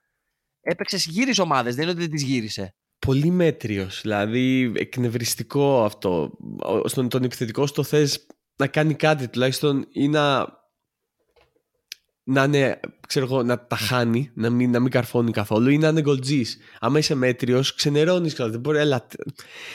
[0.61, 1.75] Έπαιξε, γύρισες ομάδες.
[1.75, 2.75] Δεν είναι ότι δεν τις γύρισε.
[3.11, 6.33] Πολύ μέτριος, δηλαδή εκνευριστικό αυτό.
[6.59, 10.47] Ο- Στον τον επιθετικό στο θες να κάνει κάτι τουλάχιστον ή να,
[12.25, 15.89] να είναι, ξέρω εγώ, να τα χάνει, να μην, να μην καρφώνει καθόλου ή να
[15.89, 16.59] είναι γκολτζής.
[16.81, 18.51] Άμα είσαι μέτριος, ξενερώνεις καλά.
[18.51, 19.21] Δεν μπορεί, έλα, τ-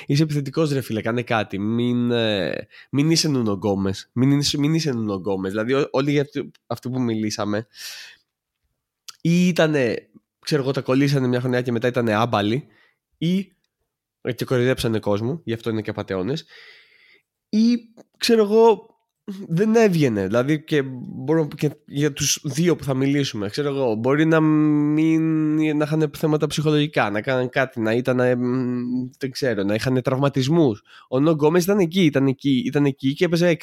[0.05, 1.59] είσαι επιθετικός ρε φίλε, κάνε κάτι.
[1.59, 4.09] Μην, ε, μην είσαι Νούνο Γκόμες.
[4.13, 5.51] Μην, είσαι- μην είσαι Νούνο Γκόμες.
[5.51, 7.67] Δηλαδή ό- όλοι για αυτό, αυτό που μιλήσαμε
[9.21, 9.75] ή ήταν,
[10.39, 12.67] ξέρω εγώ, τα κολλήσανε μια χρονιά και μετά ήταν άμπαλοι
[13.17, 13.51] ή
[14.21, 16.45] ε, και κοροϊδέψανε κόσμο, γι' αυτό είναι και απαταιώνες
[17.49, 17.77] ή
[18.17, 18.89] ξέρω εγώ
[19.47, 23.67] δεν έβγαινε δηλαδή και μπορώ να πω και για τους δύο που θα μιλήσουμε ξέρω
[23.67, 29.09] εγώ μπορεί να μην να είχαν θέματα ψυχολογικά να κάναν κάτι να ήταν ε, μ,
[29.17, 33.25] δεν ξέρω να είχαν τραυματισμούς ο Νο Γκόμες ήταν εκεί ήταν εκεί, ήταν εκεί και
[33.25, 33.57] έπαιζε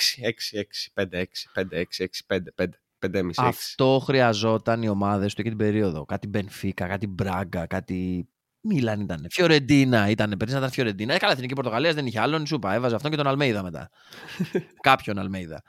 [0.96, 1.22] 6 6, 6, 5, 6,
[1.54, 1.82] 5, 6,
[2.26, 2.66] 6, 5, 5
[3.06, 3.30] 5,5, 6.
[3.36, 6.04] Αυτό χρειαζόταν οι ομάδε του εκείνη την περίοδο.
[6.04, 8.28] Κάτι Μπενφίκα, κάτι Μπράγκα, κάτι.
[8.62, 9.27] Μίλαν ήταν.
[9.31, 10.35] Φιωρεντίνα ήταν.
[10.38, 11.14] Πριν να ήταν Φιωρεντίνα.
[11.14, 12.46] Ε, καλά, εθνική Πορτογαλίας δεν είχε άλλον.
[12.46, 13.90] Σου είπα, έβαζε αυτόν και τον Αλμέιδα μετά.
[14.88, 15.62] Κάποιον Αλμέιδα.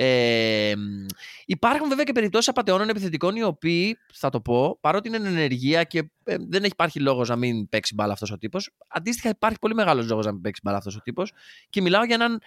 [0.00, 1.06] Ε, μ,
[1.46, 5.84] υπάρχουν βέβαια και περιπτώσεις απαταιώνων επιθετικών οι οποίοι, θα το πω, παρότι είναι εν ενεργεία
[5.84, 8.70] και ε, δεν έχει υπάρχει λόγος να μην παίξει μπάλα αυτός ο τύπος.
[8.88, 11.32] Αντίστοιχα, υπάρχει πολύ μεγάλος λόγος να μην παίξει μπάλα αυτός ο τύπος.
[11.70, 12.40] Και μιλάω για έναν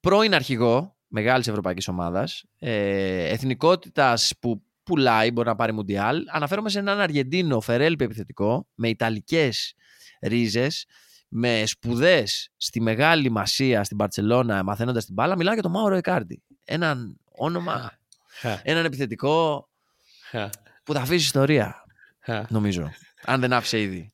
[0.00, 6.24] πρώην αρχηγό μεγάλης ευρωπαϊκής ομάδας, ε, εθνικότητας που πουλάει, μπορεί να πάρει Μουντιάλ.
[6.28, 9.74] Αναφέρομαι σε έναν Αργεντίνο Φερέλπι επιθετικό, με ιταλικές
[10.20, 10.86] ρίζες,
[11.28, 15.36] με σπουδές στη μεγάλη μασία στην Παρσελώνα, μαθαίνοντας την μπάλα.
[15.36, 16.42] Μιλάω για τον Μάουρο Εκάρντι.
[16.64, 17.98] Έναν όνομα,
[18.40, 19.68] Χα, έναν επιθετικό
[20.30, 20.48] χα,
[20.84, 21.84] που θα αφήσει ιστορία,
[22.20, 22.44] χα.
[22.48, 22.90] νομίζω.
[23.24, 24.12] Αν δεν άφησε ήδη.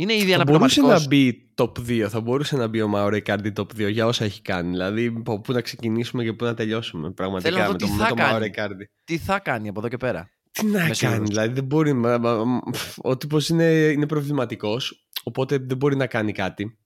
[0.00, 1.02] Είναι ήδη Θα μπορούσε αναπληρωματικός.
[1.02, 4.24] να μπει top 2, θα μπορούσε να μπει ο Μαωρέ Κάρντι top 2 για όσα
[4.24, 4.70] έχει κάνει.
[4.70, 7.02] Δηλαδή, από πού να ξεκινήσουμε και πού να τελειώσουμε.
[7.02, 8.30] Θέλω Πραγματικά να δω με τι το, θα με το κάνει.
[8.30, 8.90] Μαωρέ Κάρντι.
[9.04, 10.28] Τι θα κάνει από εδώ και πέρα.
[10.52, 11.28] Τι να Είμαι κάνει, σίγουρος.
[11.28, 11.92] δηλαδή δεν μπορεί.
[11.92, 12.60] μα- μα- μα-
[12.96, 16.78] Ο τύπος είναι, είναι προβληματικός, οπότε δεν μπορεί να κάνει κάτι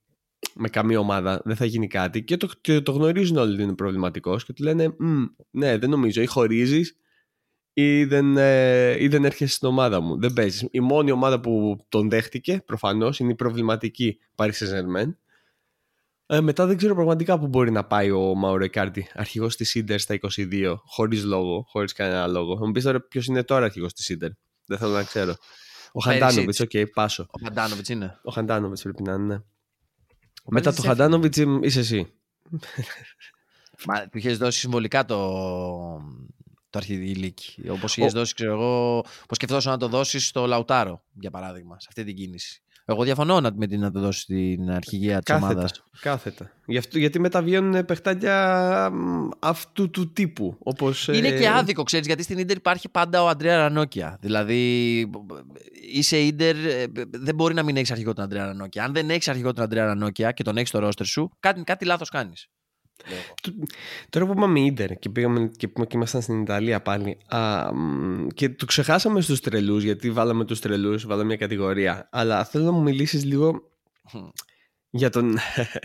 [0.54, 1.40] με καμία ομάδα.
[1.44, 2.22] Δεν θα γίνει κάτι.
[2.24, 5.90] Και το, και το γνωρίζουν όλοι ότι είναι προβληματικός και του λένε «Μμ, Ναι, δεν
[5.90, 6.22] νομίζω.
[6.22, 6.96] Ή χωρίζεις
[7.74, 10.18] ή δεν, ε, ή δεν έρχεσαι στην ομάδα μου.
[10.20, 10.68] Δεν παίζεις.
[10.70, 15.14] Η μόνη ομάδα που τον δέχτηκε προφανώς είναι η προβληματική Paris Saint-Germain.
[16.26, 20.00] Ε, μετά δεν ξέρω πραγματικά πού μπορεί να πάει ο Μάουρο Ικάρντι, αρχηγός της Ίντερ
[20.00, 22.58] στα 22, χωρίς λόγο, χωρίς κανένα λόγο.
[22.58, 24.30] Θα μου πεις τώρα ποιος είναι τώρα αρχηγός της Ίντερ.
[24.66, 25.34] Δεν θέλω να ξέρω.
[25.92, 27.26] Ο Χαντάνοβιτς, οκ, πάσο.
[27.30, 28.18] Ο Χαντάνοβιτς είναι.
[28.22, 29.24] Ο Χαντάνοβιτς πρέπει να είναι.
[29.24, 29.34] ναι.
[29.34, 31.02] Ο Μετά Πέρισιτς έφυγε.
[31.02, 32.12] Χαντάνοβιτς είσαι εσύ.
[33.86, 35.18] Μα του είχες δώσει συμβολικά το,
[36.74, 37.68] το αρχιδηλίκι.
[37.70, 41.80] Όπως είχες Ο- δώσει, ξέρω εγώ, πώ σκεφτόσαι να το δώσεις στο Λαουτάρο, για παράδειγμα,
[41.80, 42.58] σε αυτή την κίνηση.
[42.86, 45.84] Εγώ διαφωνώ να, με την να το δώσεις στην αρχηγία της ομάδας.
[46.00, 46.50] Κάθετα.
[46.66, 48.92] Γι αυτό, γιατί μεταβιώνουν παιχτάκια
[49.38, 50.56] αυτού του τύπου.
[50.58, 51.38] Όπως, Είναι ε...
[51.38, 54.18] και άδικο, ξέρεις, γιατί στην ντερ υπάρχει πάντα ο Αντρέα Ρανόκια.
[54.20, 55.00] Δηλαδή,
[55.92, 56.56] είσαι ντερ,
[57.10, 58.84] δεν μπορεί να μην έχεις αρχηγό τον Αντρέα Ρανόκια.
[58.84, 61.84] Αν δεν έχεις αρχηγό τον Αντρέα Ρανόκια και τον έχεις στο ρόστερ σου, κάτι, κάτι
[61.84, 62.48] λάθος κάνεις.
[64.10, 67.70] Τώρα που είπαμε Ίντερ και πήγαμε και, και ήμασταν στην Ιταλία πάλι α,
[68.34, 72.70] και το ξεχάσαμε στους τρελούς γιατί βάλαμε τους τρελούς, βάλαμε μια κατηγορία αλλά θέλω να
[72.70, 73.70] μου μιλήσεις λίγο
[74.90, 75.38] για τον,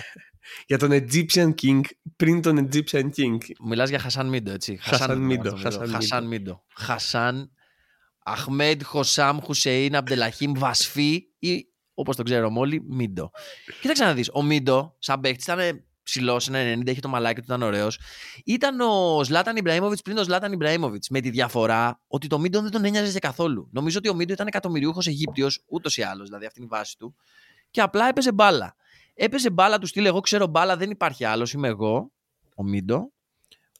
[0.67, 1.81] για τον Egyptian King
[2.15, 3.37] πριν τον Egyptian King.
[3.63, 4.77] Μιλάς για Χασάν Μίντο έτσι.
[4.81, 5.55] Χασάν Μίντο.
[5.91, 6.63] Χασάν Μίντο.
[6.75, 7.51] Χασάν
[8.23, 13.31] Αχμέντ Χωσάμ Χουσεΐν Αμπτελαχήμ Βασφή ή όπως το ξέρουμε όλοι Μίντο.
[13.81, 17.45] Κοίταξε να δεις, ο Μίντο σαν παίχτης ήταν ψηλός, ένα 90, είχε το μαλάκι του,
[17.45, 17.99] ήταν ωραίος.
[18.45, 21.09] Ήταν ο Ζλάταν Ιμπραήμοβιτς πριν ο Ζλάταν Ιμπραήμοβιτς.
[21.09, 23.69] Με τη διαφορά ότι το Μίντο δεν τον ένοιαζε καθόλου.
[23.71, 26.97] Νομίζω ότι ο Μίντο ήταν εκατομμυριούχος Αιγύπτιος, ούτως ή άλλως, δηλαδή αυτή είναι η βάση
[26.97, 27.15] του.
[27.71, 28.75] Και απλά έπαιζε μπάλα.
[29.13, 32.11] Έπαιζε μπάλα του στυλ, εγώ ξέρω μπάλα, δεν υπάρχει άλλος, είμαι εγώ,
[32.55, 33.11] ο Μίντο.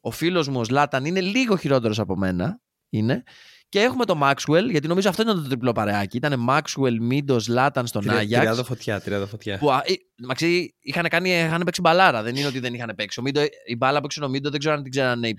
[0.02, 2.62] Ο φίλος μου ο Ζλάταν είναι λίγο χειρότερος από μένα.
[2.90, 3.24] Είναι.
[3.70, 6.18] Και έχουμε το Maxwell, γιατί νομίζω αυτό ήταν το τριπλό παρεάκι.
[6.18, 8.44] Ήταν Maxwell, Μίντο, Λάταν στον Άγιαξ.
[8.44, 9.58] Τριάδα φωτιά, τριάδα φωτιά.
[9.58, 12.24] Που, ε, μαξί, είχαν, κάνει, είχαν παίξει μπαλάρα.
[12.24, 13.20] Δεν είναι ότι δεν είχαν παίξει.
[13.20, 15.38] Ο Μίντο, η μπάλα που έξω ο Μίντο δεν ξέρω αν την ξέρανε οι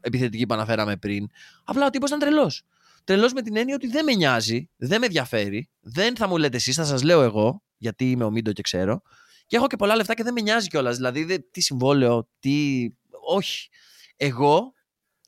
[0.00, 1.26] επιθετικοί που αναφέραμε πριν.
[1.64, 2.62] Απλά ο τύπος ήταν τρελός.
[3.04, 6.56] Τρελός με την έννοια ότι δεν με νοιάζει, δεν με ενδιαφέρει, δεν θα μου λέτε
[6.56, 9.02] εσείς, θα σας λέω εγώ, γιατί είμαι ο Μίντο και ξέρω.
[9.46, 10.96] Και έχω και πολλά λεφτά και δεν με νοιάζει κιόλας.
[10.96, 12.86] Δηλαδή, τι συμβόλαιο, τι.
[13.26, 13.68] Όχι.
[14.16, 14.72] Εγώ,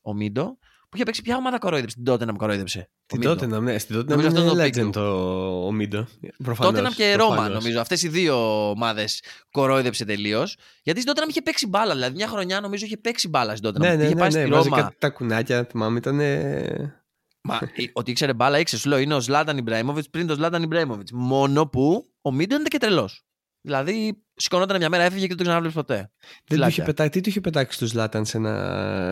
[0.01, 0.57] ο Μίντο,
[0.93, 1.95] που είχε παίξει ποια ομάδα κορόιδεψε.
[1.95, 2.89] Την τότε να με κορόιδεψε.
[3.05, 3.77] Την τότε να ναι.
[3.77, 5.01] Στην τότε να είναι legend το,
[5.65, 6.07] ο Μίντο.
[6.57, 7.79] Τότε να και Ρώμα νομίζω.
[7.79, 10.57] Αυτές οι δύο ομάδες κορόιδεψε τελείως.
[10.83, 11.93] Γιατί στην τότε να είχε παίξει μπάλα.
[11.93, 13.87] Δηλαδή μια χρονιά νομίζω είχε παίξει μπάλα στην τότε.
[13.87, 14.93] Ναι, ναι, είχε ναι, πάει ναι, ναι, Ρώμα.
[14.97, 16.19] τα κουνάκια, θυμάμαι, ήταν.
[17.41, 17.59] Μα
[17.93, 18.81] ότι ήξερε μπάλα, ήξερε.
[18.81, 21.07] Σου λέω είναι ο Ζλάταν Ιμπραήμοβιτ πριν το Ζλάταν Ιμπραήμοβιτ.
[21.11, 23.25] Μόνο που ο Μίντο ήταν και τρελός.
[23.65, 26.11] Δηλαδή σηκωνόταν μια μέρα, έφυγε και δεν το ξανάβλεπες ποτέ.
[26.47, 28.25] Δεν του είχε πετάξει, τι του είχε πετάξει τους Λάταν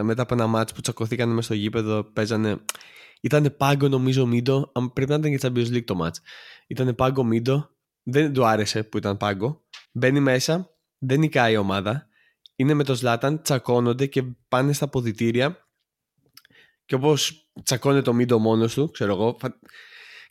[0.04, 2.58] μετά από ένα μάτσο που τσακωθήκαν μες στο γήπεδο, παίζανε.
[3.22, 6.22] Ήταν πάγκο νομίζω Μίντο, πρέπει να ήταν και Champions League το μάτς.
[6.68, 7.70] Ήταν πάγκο Μίντο,
[8.04, 9.62] δεν του άρεσε που ήταν πάγκο.
[9.92, 12.08] Μπαίνει μέσα, δεν νικάει η ομάδα.
[12.56, 15.68] Είναι με το Σλάταν, τσακώνονται και πάνε στα ποδητήρια.
[16.86, 19.38] Και όπως τσακώνεται το Μίντο μόνος του, ξέρω εγώ,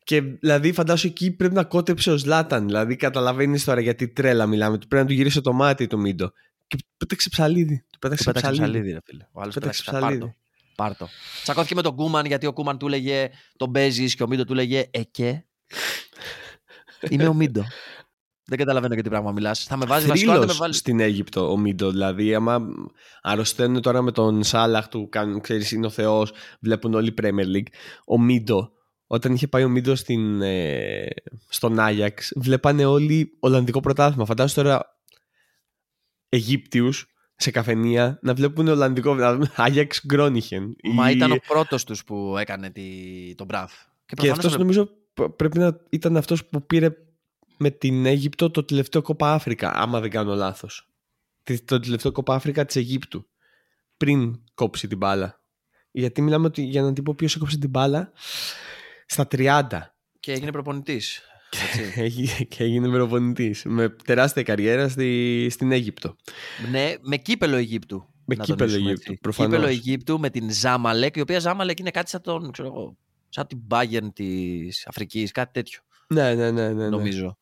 [0.05, 2.67] και δηλαδή φαντάσου εκεί πρέπει να κότεψε ο Ζλάταν.
[2.67, 4.79] Δηλαδή καταλαβαίνεις τώρα γιατί τρέλα μιλάμε.
[4.79, 6.33] Του πρέπει να του γυρίσει το μάτι το Μίντο.
[6.67, 7.85] Και πέταξε ψαλίδι.
[7.93, 8.63] Του πέταξε ψαλίδι.
[8.63, 9.27] ψαλίδι ρε φίλε.
[9.33, 10.35] Ο άλλος πέταξε ψαλίδι.
[10.75, 11.09] Πάρτο.
[11.43, 14.55] Τσακώθηκε με τον Κούμαν γιατί ο Κούμαν του λέγε τον παίζεις και ο Μίντο του
[14.55, 15.47] λέγε Εκέ.
[17.09, 17.65] Είμαι ο Μίντο.
[18.45, 19.65] Δεν καταλαβαίνω για τι πράγμα μιλάς.
[19.65, 20.75] Θα με βάζεις βασικό, με βάλει.
[20.75, 21.91] στην Αίγυπτο ο Μίντο.
[21.91, 22.61] Δηλαδή, άμα
[23.23, 25.09] αρρωσταίνουν τώρα με τον Σάλαχ του,
[25.41, 27.73] ξέρεις, είναι ο Θεός, βλέπουν όλοι Premier League.
[28.07, 28.73] Ο Μίντο
[29.13, 29.95] όταν είχε πάει ο Μίντο
[30.45, 31.07] ε,
[31.49, 34.25] στον Άγιαξ, βλέπανε όλοι Ολλανδικό πρωτάθλημα.
[34.25, 34.99] Φαντάζομαι τώρα
[36.29, 39.17] Αιγύπτιους σε καφενεία να βλέπουν Ολλανδικό
[39.57, 40.77] Άγιαξ Γκρόνιχεν.
[40.93, 42.83] Μα ήταν ο πρώτος τους που έκανε τη,
[43.35, 43.73] τον μπραφ.
[44.07, 44.89] Και, και αυτός νομίζω
[45.37, 46.97] πρέπει να ήταν αυτός που πήρε
[47.57, 50.89] με την Αίγυπτο το τελευταίο κόπα Αφρικα, άμα δεν κάνω λάθος.
[51.65, 53.27] Το τελευταίο κόπα Αφρικα της Αιγύπτου.
[53.97, 55.41] Πριν κόψει την μπάλα.
[55.91, 58.13] Γιατί μιλάμε ότι για να την πω ποιο έκοψε την μπάλα,
[59.11, 59.67] στα 30.
[60.21, 61.23] Και έγινε προπονητής.
[62.49, 63.65] και έγινε προπονητής.
[63.65, 66.17] Με τεράστια καριέρα στη, στην Αίγυπτο.
[66.71, 68.09] Ναι, με κύπελο Αιγύπτου.
[68.25, 69.15] Με κύπελο Αιγύπτου.
[69.21, 69.53] Προφανώς.
[69.53, 72.97] Κύπελο Αιγύπτου με την Ζάμαλεκ, η οποία Ζάμαλεκ είναι κάτι σαν τον, ξέρω εγώ,
[73.29, 75.81] σαν την Bayern της Αφρικής, κάτι τέτοιο.
[76.09, 76.69] Ναι, ναι, ναι.
[76.69, 76.89] ναι, ναι.
[76.89, 77.39] Νομίζω.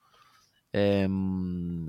[0.70, 1.06] Ε,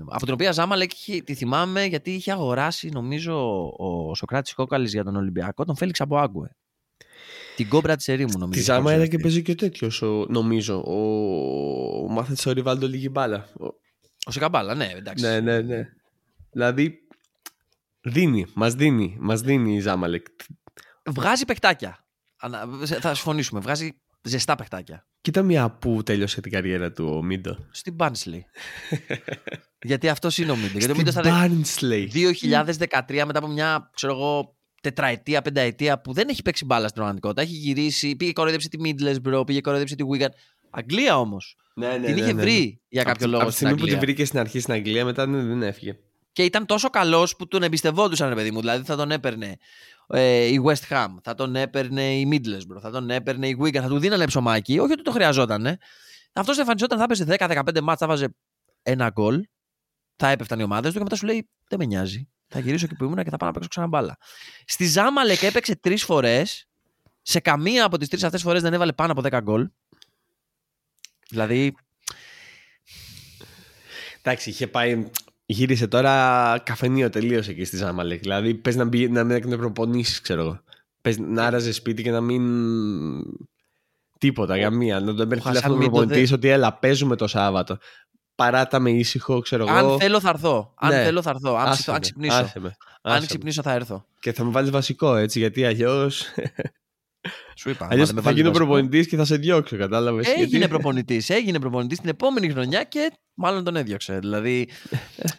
[0.08, 0.90] από την οποία Ζάμαλεκ
[1.24, 6.18] τη θυμάμαι γιατί είχε αγοράσει νομίζω ο Σοκράτης Κόκαλης για τον Ολυμπιακό τον Φέληξ από
[6.18, 6.56] Άγκουε.
[7.56, 8.58] Την κόμπρα της ερήμου, νομίζω.
[8.58, 10.82] Της Ζάμα era και παίζει και τέτοιος, νομίζω.
[10.86, 10.98] Ο,
[12.04, 13.48] ο μάθατε ο Ριβάλντο λίγη μπάλα.
[14.26, 15.24] Ο Σεκαμπάλα, ναι, εντάξει.
[15.24, 15.88] Ναι, ναι, ναι.
[16.50, 16.98] Δηλαδή,
[18.00, 20.26] δίνει, μας δίνει, μας δίνει η Ζάμαλεκ.
[21.10, 22.04] Βγάζει παιχτάκια.
[23.00, 23.60] Θα συμφωνήσουμε.
[23.60, 25.06] Βγάζει ζεστά παιχτάκια.
[25.20, 27.56] Κοίτα μια που τέλειωσε την καριέρα του ο Μίντο.
[27.70, 28.46] Στην Μπάνσλι.
[29.82, 30.80] Γιατί αυτό είναι ο Μίντο.
[30.80, 32.10] Στην Μπάνσλι.
[32.14, 37.42] 2013 μετά από μια, ξέρω εγώ, τετραετία, πενταετία που δεν έχει παίξει μπάλα στην πραγματικότητα.
[37.42, 40.28] Έχει γυρίσει, πήγε κοροϊδέψει τη Middlesbrough, πήγε κοροϊδέψει τη Wigan.
[40.70, 41.56] Αγγλία όμως.
[41.74, 42.42] Ναι, ναι, την ναι, είχε ναι.
[42.42, 43.42] βρει για κάποιο από, λόγο.
[43.42, 45.96] Από τη στιγμή που την βρήκε στην αρχή στην Αγγλία, μετά δεν, δεν έφυγε.
[46.32, 48.60] Και ήταν τόσο καλός που τον εμπιστευόντουσαν, ρε παιδί μου.
[48.60, 49.56] Δηλαδή θα τον έπαιρνε
[50.06, 53.88] ε, η West Ham, θα τον έπαιρνε η Middlesbrough, θα τον έπαιρνε η Wigan, θα
[53.88, 54.78] του δίνανε ψωμάκι.
[54.78, 55.66] Όχι ότι το χρειαζόταν.
[55.66, 55.78] Ε.
[56.32, 58.34] Αυτό εμφανιζόταν, θα έπαιζε 10-15 μάτσα, θα βάζε
[58.82, 59.42] ένα γκολ,
[60.16, 62.94] θα έπεφταν οι ομάδες του και μετά σου λέει Δεν με νοιάζει θα γυρίσω εκεί
[62.94, 64.16] που ήμουν και θα πάω να παίξω ξανά μπάλα.
[64.64, 66.68] Στη Ζάμαλεκ έπαιξε τρεις φορές.
[67.22, 69.68] Σε καμία από τις τρεις αυτές φορές δεν έβαλε πάνω από 10 γκολ.
[71.28, 71.74] Δηλαδή.
[74.22, 75.10] Εντάξει, είχε πάει.
[75.46, 78.20] Γύρισε τώρα καφενείο τελείω εκεί στη Ζάμαλεκ.
[78.20, 80.62] Δηλαδή, πες να, μπει, να μην έκανε προπονήσεις, ξέρω εγώ.
[81.00, 82.42] Πες να άραζε σπίτι και να μην.
[84.18, 85.00] Τίποτα, για μία.
[85.00, 87.78] Να τον παίρνει τηλέφωνο προπονητή ότι έλα, παίζουμε το Σάββατο.
[88.40, 89.76] Παράτα με ήσυχο, ξέρω εγώ.
[89.92, 90.74] Αν θέλω θα έρθω.
[90.76, 91.02] Αν ναι.
[91.02, 91.54] θέλω θα έρθω.
[91.54, 92.34] Αν, άσε αν ξυπνήσω.
[92.34, 92.76] Άσε με.
[93.02, 94.04] Αν ξυπνήσω θα έρθω.
[94.20, 96.10] Και θα με βάλεις βασικό έτσι, γιατί αλλιώ.
[97.56, 97.88] Σου είπα.
[97.90, 100.28] Αλλιώς θα γίνω προπονητής και θα σε διώξω, κατάλαβες.
[100.28, 100.68] Έγινε γιατί...
[100.68, 101.30] προπονητής.
[101.30, 104.18] Έγινε προπονητής την επόμενη χρονιά και μάλλον τον έδιωξε.
[104.18, 104.68] Δηλαδή.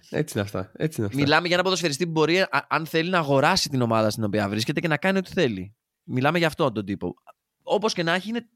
[0.09, 0.71] έτσι είναι αυτά.
[0.75, 1.21] Έτσι είναι αυτά.
[1.21, 4.79] Μιλάμε για ένα ποδοσφαιριστή που μπορεί, αν θέλει, να αγοράσει την ομάδα στην οποία βρίσκεται
[4.79, 5.75] και να κάνει ό,τι θέλει.
[6.03, 7.13] Μιλάμε για αυτόν τον τύπο.
[7.63, 8.47] Όπως και να έχει, είναι.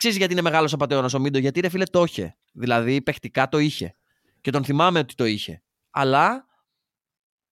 [0.00, 2.36] Ξέρεις γιατί είναι μεγάλος απαταιώνα ο Μίντο, γιατί ρε φίλε το είχε.
[2.52, 3.96] Δηλαδή, παιχτικά το είχε.
[4.40, 5.62] Και τον θυμάμαι ότι το είχε.
[5.90, 6.46] Αλλά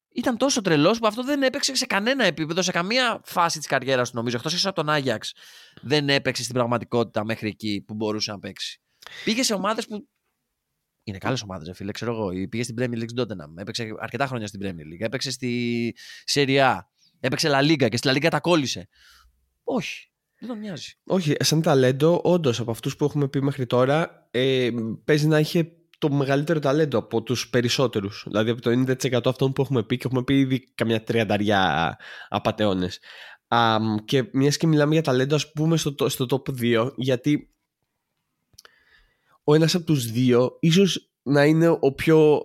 [0.08, 4.10] ήταν τόσο τρελός που αυτό δεν έπαιξε σε κανένα επίπεδο, σε καμία φάση της καριέρας
[4.10, 4.36] του, νομίζω.
[4.36, 5.34] Εκτός από τον Άγιαξ,
[5.82, 8.80] δεν έπαιξε στην πραγματικότητα μέχρι εκεί που μπορούσε να παίξει.
[9.24, 10.08] Πήγε σε ομάδες που.
[11.02, 12.48] Είναι καλές ομάδες, φίλε, ξέρω εγώ.
[12.48, 13.56] Πήγε στην Premier League Tottenham.
[13.56, 15.00] Έπαιξε αρκετά χρόνια στην Premier League.
[15.00, 15.94] Έπαιξε στη
[16.32, 16.78] Serie A.
[17.20, 18.88] Έπαιξε La Liga και στη La Liga τα κόλλησε.
[19.64, 20.07] Όχι.
[20.38, 20.92] Δεν τον νοιάζει.
[21.04, 24.70] Όχι, σαν ταλέντο, όντως από αυτούς που έχουμε πει μέχρι τώρα, ε,
[25.04, 28.24] παίζει να είχε το μεγαλύτερο ταλέντο από τους περισσότερους.
[28.26, 31.96] Δηλαδή από το 90% αυτών που έχουμε πει και έχουμε πει ήδη καμιά τριανταριά
[32.28, 33.00] απαταιώνες.
[34.04, 37.54] και μιας και μιλάμε για ταλέντο ας πούμε στο, στο top 2 γιατί
[39.44, 42.42] ο ένας από τους δύο ίσως να είναι ο πιο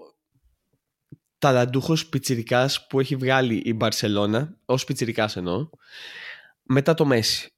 [1.37, 5.69] ταλαντούχος πιτσιρικάς που έχει βγάλει η Μπαρσελώνα ως πιτσιρικάς εννοώ
[6.63, 7.52] μετά το Μέση.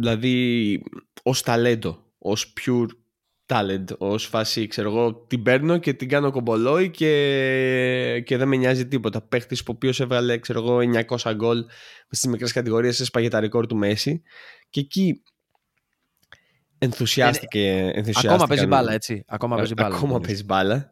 [0.00, 0.82] Δηλαδή
[1.22, 2.86] ως ταλέντο, ως pure
[3.46, 8.56] talent ως φάση, ξέρω εγώ, την παίρνω και την κάνω κομπολόι και, και δεν με
[8.56, 9.20] νοιάζει τίποτα.
[9.20, 10.78] Παίχτης που ο οποίος έβγαλε, ξέρω εγώ,
[11.18, 11.64] 900 γκολ
[12.10, 14.22] στις μικρές κατηγορίες, έσπαγε τα ρεκόρ του Μέση.
[14.70, 15.22] Και εκεί
[16.78, 17.92] ενθουσιάστηκε.
[17.94, 19.24] Ε, ακόμα παίζει μπάλα, έτσι.
[19.26, 19.94] Ακόμα παίζει μπάλα.
[19.94, 20.90] Ακόμα παίζει μπάλα.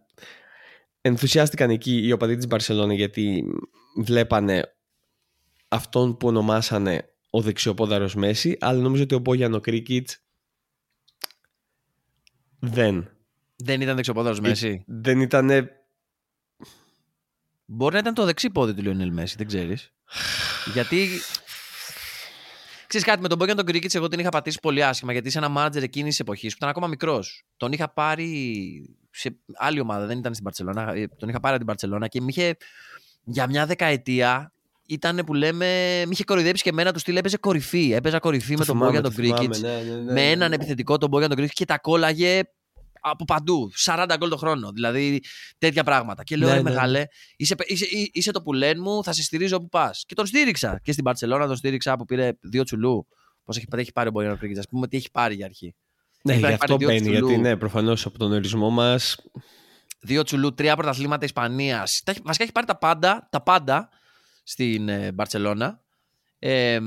[1.01, 3.45] Ενθουσιάστηκαν εκεί οι οπαδοί της Μπαρσελόνα γιατί
[3.97, 4.77] βλέπανε
[5.69, 10.19] αυτόν που ονομάσανε ο δεξιοπόδαρος Μέση, αλλά νομίζω ότι ο Μπόγιανο Κρίκιτς
[12.59, 13.11] δεν.
[13.57, 14.85] Δεν ήταν δεξιοπόδαρος Μέση.
[14.87, 15.69] Δεν ήταν.
[17.65, 19.93] Μπορεί να ήταν το δεξί πόδι του Λιονέλ Μέση, δεν ξέρεις.
[20.73, 21.09] γιατί.
[22.87, 25.39] Ξέρεις κάτι, με τον Μπόγκαν τον Κρίκιτ, εγώ την είχα πατήσει πολύ άσχημα γιατί είσαι
[25.39, 27.45] ένα μάνατζερ εκείνης της εποχής που ήταν ακόμα μικρός.
[27.57, 30.93] Τον είχα πάρει σε άλλη ομάδα, δεν ήταν στην Παρσελόνα.
[31.19, 32.57] Τον είχα πάρει από την Παρσελόνα και είχε
[33.25, 34.53] για μια δεκαετία
[34.87, 35.67] ήταν που λέμε,
[36.05, 37.93] με είχε κοροϊδέψει και εμένα του στυλ έπαιζε κορυφή.
[37.93, 39.61] Έπαιζα κορυφή με τον Μπόγιαν τον Κρίκιτς.
[39.61, 42.43] Ναι, ναι, ναι, με έναν επιθετικό τον Μπόγιαν τον Κρίκιτς και τα κόλλαγε
[43.01, 43.71] από παντού.
[43.85, 44.71] 40 γκολ το χρόνο.
[44.71, 45.21] Δηλαδή
[45.59, 46.23] τέτοια πράγματα.
[46.23, 47.05] Και λέω, ναι, μεγάλε,
[47.37, 50.05] είσαι, είσαι, είσαι, το πουλέν μου, θα σε στηρίζω όπου πας.
[50.07, 50.81] Και τον στήριξα.
[50.83, 53.07] Και στην Παρσελόνα τον στήριξα που πήρε δύο τσουλού.
[53.45, 55.75] Πώς έχει, έχει πάρει ο Μπόγιαν Κρίκιτς, ας πούμε, τι έχει πάρει για αρχή.
[56.23, 59.17] Ναι, γι' αυτό μπαίνει, γιατί ναι, προφανώς από τον ορισμό μας.
[60.01, 62.03] Δύο τσουλού, τρία πρωταθλήματα Ισπανίας.
[62.25, 63.89] Βασικά έχει πάρει τα πάντα, τα πάντα
[64.47, 65.83] στην ε, Μπαρσελόνα.
[66.39, 66.79] Ε,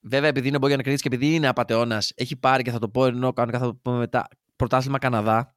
[0.00, 2.88] βέβαια, επειδή είναι ο Μπόγιαν Κρίκιτ και επειδή είναι απαταιώνας, έχει πάρει και θα το
[2.88, 5.56] πω ενώ κανονικά θα το πω μετά πρωτάθλημα Καναδά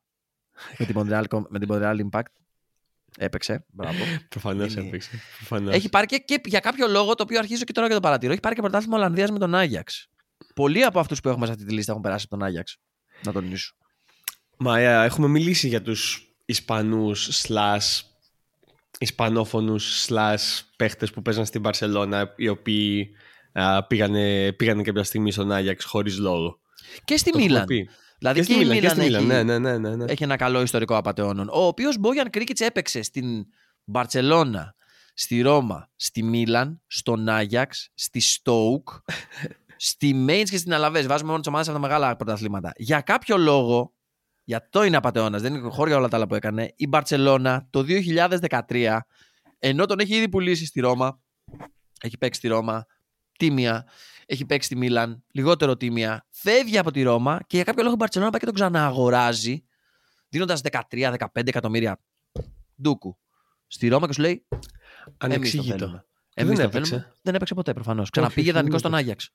[0.78, 2.32] με την Montreal, με την Montreal Impact.
[3.18, 3.66] Έπαιξε.
[3.72, 4.04] Μπράβο.
[4.30, 5.10] Προφανώς έπαιξε.
[5.38, 5.74] Προφανώς.
[5.74, 8.32] Έχει πάρει και, και, για κάποιο λόγο το οποίο αρχίζω και τώρα και το παρατηρώ.
[8.32, 10.10] Έχει πάρει και πρωτάθλημα Ολλανδίας με τον Άγιαξ.
[10.56, 12.78] Πολλοί από αυτούς που έχουμε σε αυτή τη λίστα έχουν περάσει από τον Άγιαξ.
[13.24, 13.76] Να τονίσω.
[14.58, 18.02] Μα ε, έχουμε μιλήσει για τους Ισπανούς slash
[19.00, 23.10] Ισπανόφωνους slash παίχτες που παίζαν στην Παρσελώνα οι οποίοι
[23.88, 26.60] πήγανε, πήγανε κάποια στιγμή στον Άγιαξ χωρίς λόγο.
[27.06, 27.66] Και στη Μίλαν.
[28.18, 30.06] Δηλαδή και, και η Μίλαν, έχει, ναι, ναι, ναι, ναι, ναι.
[30.08, 31.50] έχει ένα καλό ιστορικό απαταιώνων.
[31.50, 33.46] Ο οποίος Μπόγιαν Κρίκιτς έπαιξε στην
[33.84, 34.76] Μπαρσελόνα,
[35.14, 38.90] στη Ρώμα, στη Μίλαν, στον Άγιαξ, στη Στόουκ,
[39.78, 41.08] στη Μέιντς και στην Αλαβές.
[41.08, 42.72] Βάζουμε μόνο τις ομάδες από τα μεγάλα πρωταθλήματα.
[42.76, 43.94] Για κάποιο λόγο,
[44.46, 47.86] για το είναι απαταιώνας, δεν είναι χώρια όλα τα άλλα που έκανε, η Μπαρσελόνα το
[47.88, 48.98] 2013,
[49.60, 51.22] ενώ τον έχει ήδη πουλήσει στη Ρώμα,
[52.02, 52.86] έχει παίξει στη Ρώμα,
[53.38, 53.88] τίμια,
[54.26, 57.98] έχει παίξει στη Μίλαν, λιγότερο τίμια, φεύγει από τη Ρώμα και για κάποιο λόγο η
[57.98, 59.64] Μπαρσελόνα πάει και τον ξανααγοράζει,
[60.30, 62.02] δίνοντας 13-15 εκατομμύρια
[62.82, 63.18] ντούκου
[63.68, 64.48] στη Ρώμα και σου λέει.
[65.18, 66.04] Ανεξήγητο.
[66.34, 67.14] Εμείς δεν, έπαιξε.
[67.22, 68.10] δεν έπαιξε ποτέ προφανώς.
[68.10, 69.30] Ξαναπήγε δανεικό στον Άγιαξ.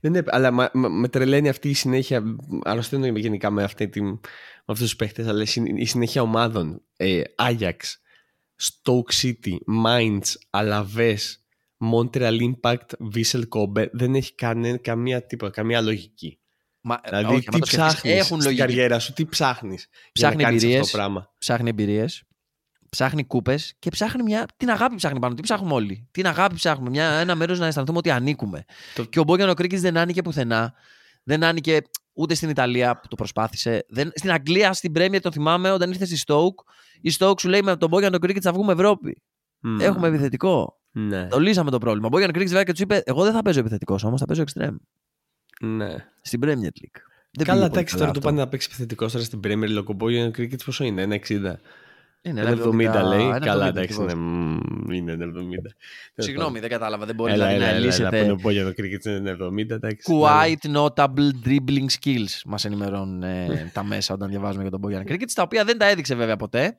[0.00, 2.22] Δεν έπαι, αλλά μα, μα, με τρελαίνει αυτή η συνέχεια.
[2.62, 4.18] Αρρωσταίνω γενικά με, αυτή τη, με
[4.64, 5.44] αυτούς τους παίχτες, αλλά
[5.76, 6.82] η συνέχεια ομάδων.
[6.96, 8.00] Ε, Άγιαξ,
[8.62, 10.20] Stoke City, Mainz,
[10.50, 11.16] Alaves,
[11.92, 16.38] Montreal Impact, Vissel Kobe δεν έχει κανένα, καμία, τίποτα, καμία λογική.
[16.80, 18.60] Μα, δηλαδή, όχι, τι ψάχνεις στην λογική.
[18.60, 19.88] καριέρα σου, τι ψάχνεις.
[20.12, 20.96] Ψάχνει εμπειρίες.
[21.38, 22.25] Ψάχνει εμπειρίες.
[22.96, 24.46] Ψάχνει κούπες και ψάχνει μια.
[24.56, 25.34] Την αγάπη ψάχνει πάνω.
[25.34, 26.90] Τι ψάχνουμε όλοι; Την αγάπη ψάχνουμε.
[26.90, 28.64] Μια, ένα μέρος να αισθανθούμε ότι ανήκουμε.
[28.94, 29.04] Το...
[29.04, 30.74] Και ο Μπόγιαν ο Κρίκης δεν άνοιγε πουθενά.
[31.22, 31.78] Δεν άνοιγε
[32.12, 33.84] ούτε στην Ιταλία που το προσπάθησε.
[33.88, 36.64] Δεν, στην Αγγλία, στην Πρέμιερ, το θυμάμαι, όταν ήρθε στη Stoke,
[37.00, 39.22] η Stoke σου λέει με τον Μπόγιαν τον Κρίκετ θα βγούμε Ευρώπη.
[39.60, 39.80] Μμ.
[39.80, 40.80] Έχουμε επιθετικό.
[40.90, 41.26] Ναι.
[41.26, 42.06] Το λύσαμε το πρόβλημα.
[42.06, 44.44] Ο Μπόγιαν Κρίκετ βέβαια και τους είπε: Εγώ δεν θα παίζω επιθετικός όμως, θα παίζω
[44.46, 44.76] extreme.
[45.60, 45.94] ναι.
[46.20, 46.46] Στην Premier
[46.80, 47.00] League.
[47.30, 48.20] Δεν Καλά, πήγε πολύ εντάξει, τώρα το αυτό.
[48.20, 49.84] πάνε να παίξει επιθετικός τώρα στην Premier League.
[49.84, 51.54] Ο Μπόγιαν Cricket πόσο είναι, ένα 60.
[52.26, 52.72] Είναι Ένα ένα 70
[53.08, 53.24] λέει.
[53.26, 54.14] ένα Καλά, 70 εντάξει, ακριβώς.
[54.14, 55.30] ναι, μμ, είναι ένα 70.
[56.16, 57.06] Συγγνώμη, δεν κατάλαβα.
[57.06, 58.30] Δεν μπορεί Έλα, δηλαδή, έλα, να έλα, έλα, που είναι λύσετε.
[58.30, 59.36] ο Μπόγιαν Cricket είναι
[59.70, 60.12] 70, εντάξει.
[60.22, 65.30] Quite notable dribbling skills μας ενημερώνουν ε, τα μέσα όταν διαβάζουμε για τον Bojan Cricket,
[65.34, 66.76] τα οποία δεν τα έδειξε βέβαια ποτέ.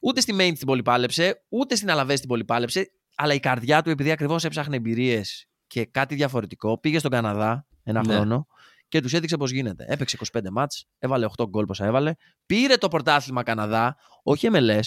[0.00, 4.10] Ούτε στη Main την πολυπάλεψε, ούτε στην Αλαβέ την πολυπάλεψε, αλλά η καρδιά του, επειδή
[4.10, 8.14] ακριβώς έψαχνε εμπειρίες και κάτι διαφορετικό, πήγε στον Καναδά ένα Ναι.
[8.14, 8.46] χρόνο
[8.88, 9.84] και τους έδειξε πώς γίνεται.
[9.88, 12.12] Έπαιξε 25 μάτς, έβαλε 8 γκολ πόσα έβαλε,
[12.46, 14.84] πήρε το πρωτάθλημα Καναδά, όχι MLS,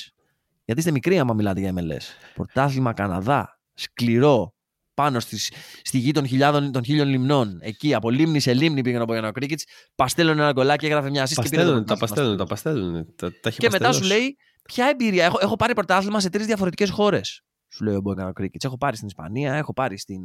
[0.66, 2.32] γιατί είστε μικροί άμα μιλάτε για MLS.
[2.34, 4.54] Πρωτάθλημα Καναδά, σκληρό,
[4.94, 7.58] πάνω στις, στη γη των, χιλιάδων, των χίλιων λιμνών.
[7.62, 9.60] Εκεί από λίμνη σε λίμνη πήγαινε ο Μπογιανό Κρίκιτ,
[9.96, 12.36] παστέλωνε ένα γκολάκι, έγραφε μια assist και πήρε το Παστέλνουν, τα πρωτάθλημα.
[12.36, 13.16] παστέλνουν, τα παστέλνουν.
[13.16, 14.20] Τα, τα έχει Και μετά σου παστελώσει.
[14.22, 15.26] λέει, ποια εμπειρία.
[15.26, 17.44] Έχω, έχω πάρει πρωτάθλημα σε τρεις διαφορετικές χώρες.
[17.74, 18.64] Σου λέει ο Μπογιανό Κρίκιτ.
[18.64, 20.22] Έχω πάρει στην Ισπανία, έχω πάρει στην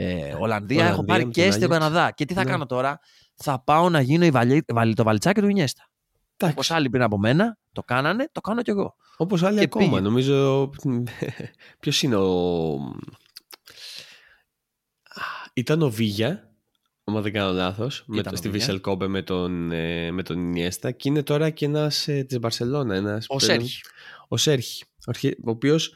[0.00, 1.82] ε, ε, Ολλανδία, Ολλανδία, έχω πάρει με και τον στον Άγιαξ.
[1.84, 2.10] Καναδά.
[2.10, 2.50] Και τι θα Ναι.
[2.50, 3.00] κάνω τώρα,
[3.34, 5.82] θα πάω να γίνω η βαλί, βαλί- το βαλιτσάκι του Ινιέστα.
[6.40, 8.94] Όπως Εντάξει, άλλοι πριν από μένα το κάνανε, το κάνω κι εγώ.
[9.16, 9.88] όπως άλλοι και ακόμα.
[9.88, 10.00] πήγε.
[10.00, 10.70] Νομίζω,
[11.80, 12.78] ποιος είναι ο...
[15.54, 16.50] Ήταν ο Βίγια,
[17.04, 18.66] άμα δεν κάνω λάθος, με Ήταν το, ο στη Βίγια.
[18.66, 22.38] Βίσελ Κόμπε με τον, ε, με τον Ινιέστα και είναι τώρα και ένας ε, της
[22.38, 22.94] Μπαρσελώνα.
[22.94, 23.80] Ένας, Ο που- Σέρχη.
[24.28, 25.92] Ο Σέρχη, ο αρχι- ο οποίος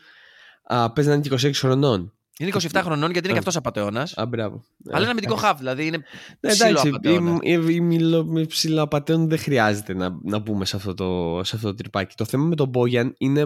[0.62, 2.14] α, παίζει να είναι και 26 χρονών.
[2.42, 4.08] Είναι 27 χρονών γιατί είναι και αυτός απαταιώνα.
[4.14, 4.64] Α, μπράβο.
[4.90, 5.96] Αλλά είναι αμυντικό χαβ, δηλαδή είναι
[6.40, 7.38] Ναι, ψηλό εντάξει, απατεώνα.
[7.42, 11.56] οι, οι, οι μιλο- με ψηλοαπατέων δεν χρειάζεται να, να μπούμε σε αυτό, το, σε
[11.56, 12.14] αυτό το τρυπάκι.
[12.16, 13.42] Το θέμα με τον Μπόγιαν είναι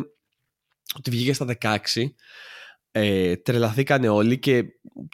[0.97, 1.77] ότι βγήκε στα 16,
[2.91, 4.65] ε, τρελαθήκανε όλοι και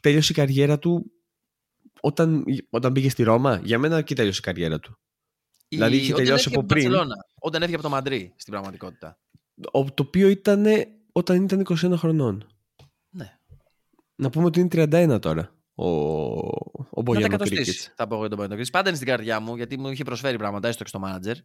[0.02, 1.12] τέλειωσε η καριέρα του
[2.00, 3.60] όταν, όταν πήγε στη Ρώμα.
[3.64, 4.98] Για μένα εκεί τέλειωσε η καριέρα του.
[5.68, 6.80] Η- δηλαδή είχε όταν τελειώσει έφυγε από πριν.
[6.82, 9.18] την Μπαρσελόνα, Όταν έφυγε από το Μαντρί στην πραγματικότητα.
[9.72, 10.66] Ο- το οποίο ήταν
[11.12, 12.46] όταν ήταν 21 χρονών.
[14.22, 14.28] Ναι.
[14.28, 17.92] Να πούμε ότι είναι 31 τώρα ο, ο Να τα Μπόγιαν ο εκατοστήσεις, Κρίκετς.
[17.96, 18.70] θα πω εγώ για τον Μπογιανό Κρίκετς.
[18.70, 21.36] Πάντα είναι στην καρδιά μου γιατί μου είχε προσφέρει πράγματα, έστω και στο μάνατζερ.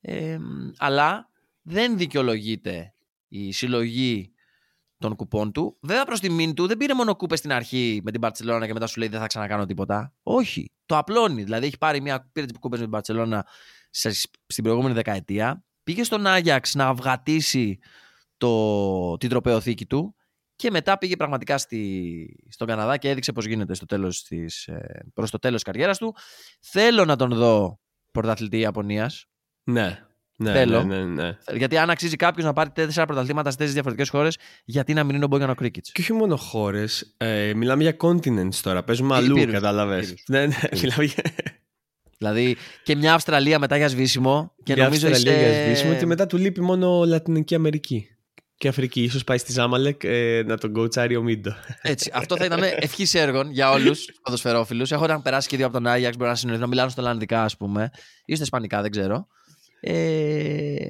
[0.00, 0.38] Ε,
[0.76, 1.30] αλλά
[1.62, 2.94] δεν δικαιολογείται
[3.28, 4.32] η συλλογή
[4.98, 5.76] των κουπών του.
[5.80, 8.86] Βέβαια προς τιμήν του δεν πήρε μόνο κούπες στην αρχή με την Παρσελόνα και μετά
[8.86, 10.12] σου λέει δεν θα ξανακάνω τίποτα.
[10.22, 10.72] Όχι.
[10.86, 11.42] Το απλώνει.
[11.42, 13.46] Δηλαδή έχει πάρει μια, πήρε τις κούπες με την Παρσελόνα
[14.46, 15.64] στην προηγούμενη δεκαετία.
[15.82, 17.78] Πήγε στον Άγιαξ να αυγατήσει
[18.36, 20.14] το, την τροπεοθήκη του
[20.56, 25.06] και μετά πήγε πραγματικά στη, στον Καναδά και έδειξε πώς γίνεται στο τέλος της, ε,
[25.14, 26.14] προς το τέλος της καριέρας του.
[26.60, 27.80] Θέλω να τον δω
[28.10, 29.26] πρωταθλητή Ιαπωνίας.
[29.64, 29.98] Ναι.
[30.36, 30.82] Ναι, Θέλω.
[30.82, 31.36] ναι, ναι, ναι.
[31.56, 35.14] Γιατί αν αξίζει κάποιος να πάρει τέσσερα πρωταθλήματα σε τέσσερις διαφορετικές χώρες, γιατί να μην
[35.14, 37.14] είναι ο Μπόγιανο Κρίκιτς; Και όχι μόνο χώρες.
[37.16, 38.84] Ε, μιλάμε για continents τώρα.
[38.84, 39.54] Παίζουμε αλλού, Υπήρους.
[39.54, 40.04] κατάλαβες.
[40.04, 40.24] Υπήρους.
[40.28, 41.22] Ναι, ναι, μιλάμε για.
[42.18, 44.54] Δηλαδή και μια Αυστραλία μετά για σβήσιμο.
[44.62, 45.50] Και για νομίζω Αυστραλία είσαι...
[45.50, 48.13] για σβήσιμο και μετά του λείπει μόνο Λατινική Αμερική.
[48.56, 49.02] Και Αφρική.
[49.02, 51.54] ίσως πάει στη Ζάμαλεκ ε, να τον κοουτσάρει ο Μίντο.
[51.82, 54.92] Έτσι, αυτό θα ήταν ευχής έργων για όλους τους ποδοσφαιρόφιλους.
[54.92, 57.42] Έχω να περάσει και δύο από τον Άγιαξ, μπορεί να συνοηθούν, να μιλάνε στα Ολλανδικά,
[57.42, 57.90] ας πούμε,
[58.24, 59.26] ή στα Ισπανικά, δεν ξέρω.
[59.80, 60.88] Ε,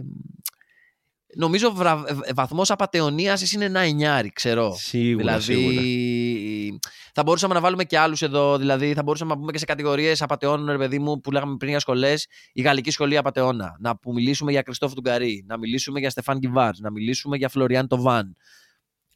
[1.37, 2.05] νομίζω βρα,
[2.35, 4.75] βαθμός απαταιωνίαση είναι ένα εννιάρι, ξέρω.
[4.79, 6.79] Σίγουρα, δηλαδή, σίγουρα.
[7.15, 8.59] θα μπορούσαμε να βάλουμε και άλλους εδώ.
[8.59, 11.71] Δηλαδή, θα μπορούσαμε να πούμε και σε κατηγορίες απαταιώνων, ρε παιδί μου, που λέγαμε πριν
[11.71, 13.77] για σχολές, η Γαλλική Σχολή Απαταιώνα.
[13.81, 17.89] Να που μιλήσουμε για Κριστόφ Τουγκαρί, να μιλήσουμε για Στεφάν Κιβάρ, να μιλήσουμε για Φλωριάν
[17.89, 18.37] Τοβάν.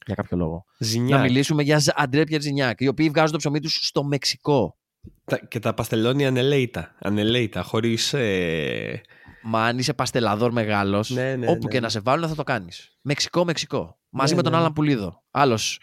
[0.07, 0.65] Για κάποιο λόγο.
[0.79, 1.19] Ζινιάκ.
[1.19, 4.77] Να μιλήσουμε για Ζ- Αντρέ Πιερζινιάκ, οι οποίοι βγάζουν το ψωμί τους στο Μεξικό.
[5.25, 6.95] Τα- Και τα παστελώνει ανελέητα.
[6.99, 8.13] Ανελέητα, χωρίς.
[8.13, 9.01] Ε...
[9.43, 11.81] Μα αν είσαι παστελαδόρ μεγάλος, Ναι, ναι, όπου ναι, και ναι.
[11.81, 12.97] να σε βάλουν θα το κάνεις.
[13.01, 13.99] Μεξικό, Μεξικό.
[14.09, 14.63] Μαζί Ναι, με τον ναι, ναι.
[14.65, 15.25] Άλαν Πουλίδο.
[15.31, 15.81] Άλλος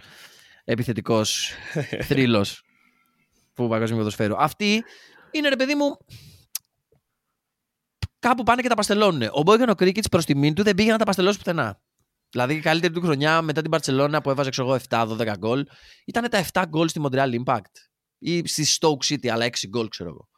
[0.63, 1.51] επιθετικός
[2.07, 2.63] θρύλος
[3.53, 4.35] που παγκοσμίου ποδοσφαίρου.
[4.37, 4.83] Αυτοί
[5.31, 5.97] είναι ρε παιδί μου.
[8.19, 9.29] Κάπου πάνε και τα παστελώνουν.
[9.31, 11.81] Ο Μπόγιαν Κρίκιτς προς τιμήν του δεν πήγε να τα παστελώσει πουθενά.
[12.29, 15.65] Δηλαδή η καλύτερη του χρονιά μετά την Παρσελόνα που έβαζε ξέρω εγώ 7-12 γκολ
[16.05, 17.73] ήταν τα 7 γκολ στη Montreal Impact.
[18.17, 20.29] Ή στη Stoke City, αλλά 6 γκολ ξέρω εγώ.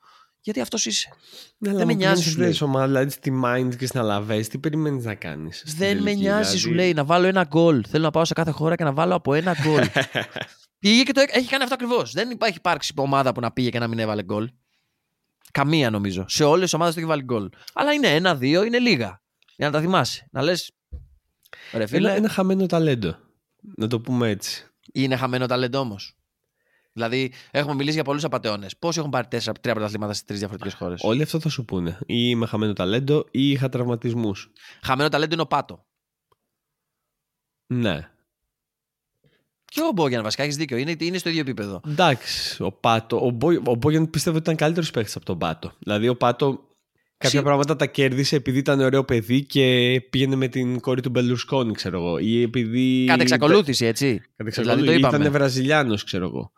[0.47, 1.09] Γιατί αυτός είσαι.
[1.57, 2.57] Ναι, Δεν με νοιάζει, σου λέει.
[2.61, 5.63] ομάδα, δηλαδή στη Mind και στην Αλαβές, τι περιμένεις να κάνεις.
[5.77, 7.83] Δεν με νοιάζει, σου λέει, να βάλω ένα γκολ.
[7.89, 9.83] Θέλω να πάω σε κάθε χώρα και να βάλω από ένα γκολ.
[10.79, 12.11] Πήγε και το έ- έχει κάνει αυτό ακριβώς.
[12.11, 14.49] Δεν υπάρχει υπάρξει ομάδα που να πήγε και να μην έβαλε γκολ.
[15.51, 16.25] Καμία νομίζω.
[16.27, 17.49] Σε όλες τις ομάδες το έχει βάλει γκολ.
[17.73, 19.21] Αλλά είναι ένα-δύο, είναι λίγα.
[19.55, 20.27] Για να τα θυμάσαι.
[20.31, 20.71] Να λες.
[21.73, 23.17] Ρε φίλε, Ένα, ένα χαμένο ταλέντο.
[23.75, 24.65] Να το πούμε έτσι.
[24.93, 26.16] είναι χαμένο ταλέντο όμως.
[26.97, 28.77] Δηλαδή, έχουμε μιλήσει για πολλούς απαταιώνες.
[28.77, 31.97] Πόσοι έχουν πάρει τέσσερα, τρία πρωταθλήματα σε τρεις διαφορετικές χώρες; Όλοι αυτό θα σου πούνε.
[32.05, 34.51] Ή με χαμένο ταλέντο ή είχα τραυματισμούς.
[34.81, 35.85] Χαμένο ταλέντο είναι ο Πάτο.
[37.73, 38.09] Ναι.
[39.65, 40.77] Και ο Μπόγιαν βασικά έχεις δίκιο.
[40.77, 41.81] Είναι, είναι στο ίδιο επίπεδο.
[41.87, 43.25] Εντάξει, ο Πάτο.
[43.25, 45.73] Ο, Μπο, ο Μπόγιαν πιστεύω ότι ήταν καλύτερος παίκτη από τον Πάτο.
[45.79, 46.67] Δηλαδή ο Πάτο
[47.17, 49.63] κάποια Σι- πράγματα τα κέρδισε επειδή ήταν ωραίο παιδί και
[50.09, 52.17] πήγαινε με την κόρη του Μπελουσκόνη, ξέρω εγώ.
[52.17, 53.05] Ή επειδή.
[53.07, 54.17] Κατ' εξακολούθηση, έτσι.
[54.35, 54.97] Κατ' Δηλαδή το εξακολούθηση.
[54.97, 55.17] είπαμε.
[55.17, 56.51] Ήταν Βραζιλιάνος, ξέρω εγώ.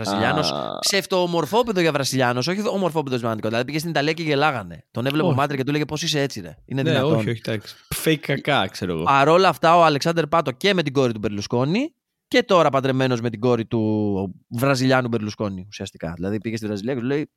[0.00, 0.40] Βραζιλιάνο.
[0.40, 0.78] Α.
[0.78, 3.48] Ψευτοομορφόπεδο για Βραζιλιάνο, όχι ομορφόπεδο σημαντικό.
[3.48, 4.84] Δηλαδή πήγες στην Ιταλία και γελάγανε.
[4.90, 5.36] Τον έβλεπε ο Όχι.
[5.36, 6.54] Μάτρε και του έλεγε Πώς είσαι έτσι, ρε.
[6.64, 7.14] Είναι ναι, δυνατόν.
[7.16, 7.74] όχι, όχι, εντάξει.
[8.04, 9.02] Fake Κακά, ξέρω εγώ.
[9.02, 11.94] Παρόλα αυτά, ο Αλεσάντρε Πάτο και με την κόρη του Μπερλουσκόνη
[12.28, 16.12] και τώρα παντρεμένος με την κόρη του Βραζιλιάνου Μπερλουσκόνη ουσιαστικά.
[16.16, 17.30] Δηλαδή πήγε στη Βραζιλία και του λέει.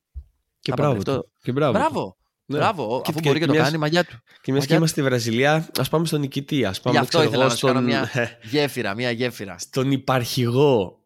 [0.60, 0.96] Και θα μπράβο.
[0.96, 1.22] παντρευτώ.
[1.22, 1.32] του.
[1.42, 1.72] Και μπράβο.
[1.74, 1.80] του.
[1.80, 2.58] Μπράβο, Ναι.
[2.58, 3.02] μπράβο.
[3.04, 4.16] Και- Αφού και- μπορεί και, και το μιας- κάνει, μαγιά του.
[4.42, 6.66] Και μιας και Μαγιά- είμαστε στη Βραζιλία, ας πάμε στον νικητή.
[6.66, 8.10] Ας πάμε Γι' αυτό ξέρω ήθελα εγώ, να σου κάνω στον, μια
[8.52, 9.56] γέφυρα, μια γέφυρα.
[9.60, 10.99] στον υπαρχηγό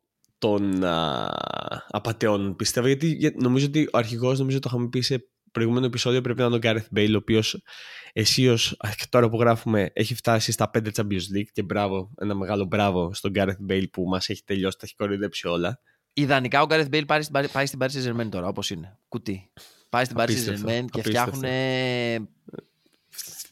[0.48, 1.30] των α,
[1.90, 2.56] απατεών.
[2.56, 6.40] Πιστεύω γιατί για- νομίζω ότι ο αρχηγός, νομίζω το είχαμε πει σε προηγούμενο επεισόδιο, πρέπει
[6.40, 7.62] να είναι ο Γκάρεθ Μπέιλ, ο οποίος
[8.14, 8.58] αισίως
[9.10, 13.32] τώρα που γράφουμε έχει φτάσει στα 5 Champions League και μπράβο, ένα μεγάλο μπράβο στον
[13.32, 15.80] Γκάρεθ Μπέιλ που μας έχει τελειώσει, τα έχει κοροϊδέψει όλα.
[16.14, 19.00] Ιδανικά ο Γκάρεθ Μπέιλ πάει στην Παρι- πάει στην Paris Saint-Germain τώρα, όπως είναι.
[19.08, 19.52] Κουτί.
[19.90, 21.32] Πάει στην Paris Απίστευτο, Saint-Germain και απίστευτο.
[21.32, 22.28] φτιάχνουν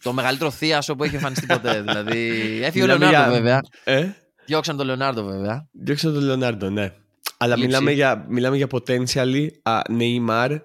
[0.04, 1.82] το μεγαλύτερο θίασο που έχει εμφανιστεί ποτέ.
[1.82, 2.20] δηλαδή.
[2.66, 3.62] Έφυγε ο Μιλάμε Λεωνάρντο για- βέβαια.
[3.84, 4.10] Ε,
[4.52, 5.68] Διώξαν τον Λεωνάρντο βέβαια.
[5.72, 6.94] διώξε τον Λεωνάρντο, ναι.
[7.38, 7.68] Αλλά Λήψη.
[7.68, 10.60] μιλάμε για, μιλάμε για potentially α, Neymar,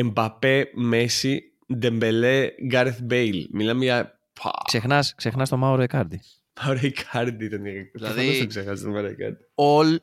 [0.00, 0.62] Mbappé,
[0.92, 1.36] Messi,
[1.82, 3.44] Dembélé, Gareth Bale.
[3.52, 4.18] Μιλάμε για...
[4.42, 6.20] Πα, Ξεχνάς, ξεχνάς τον Μάουρο Εκάρντι.
[6.62, 7.62] Μάουρο Ικάρντι ήταν.
[7.62, 8.38] Δηλαδή- Δηλαδή...
[8.38, 9.38] το ξέχασα τον Μάουρο Ικάρντι.
[9.54, 9.96] All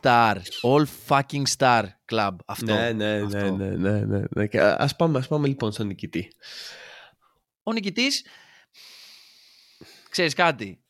[0.00, 0.36] star.
[0.62, 2.36] All fucking star club.
[2.46, 2.74] Αυτό.
[2.74, 3.56] Ναι, ναι, ναι, Αυτό.
[3.56, 4.46] ναι, ναι, ναι, ναι.
[4.46, 6.28] Και Ας πάμε, ας πάμε λοιπόν στον νικητή.
[7.62, 8.24] Ο νικητής.
[10.10, 10.81] Ξέρεις κάτι.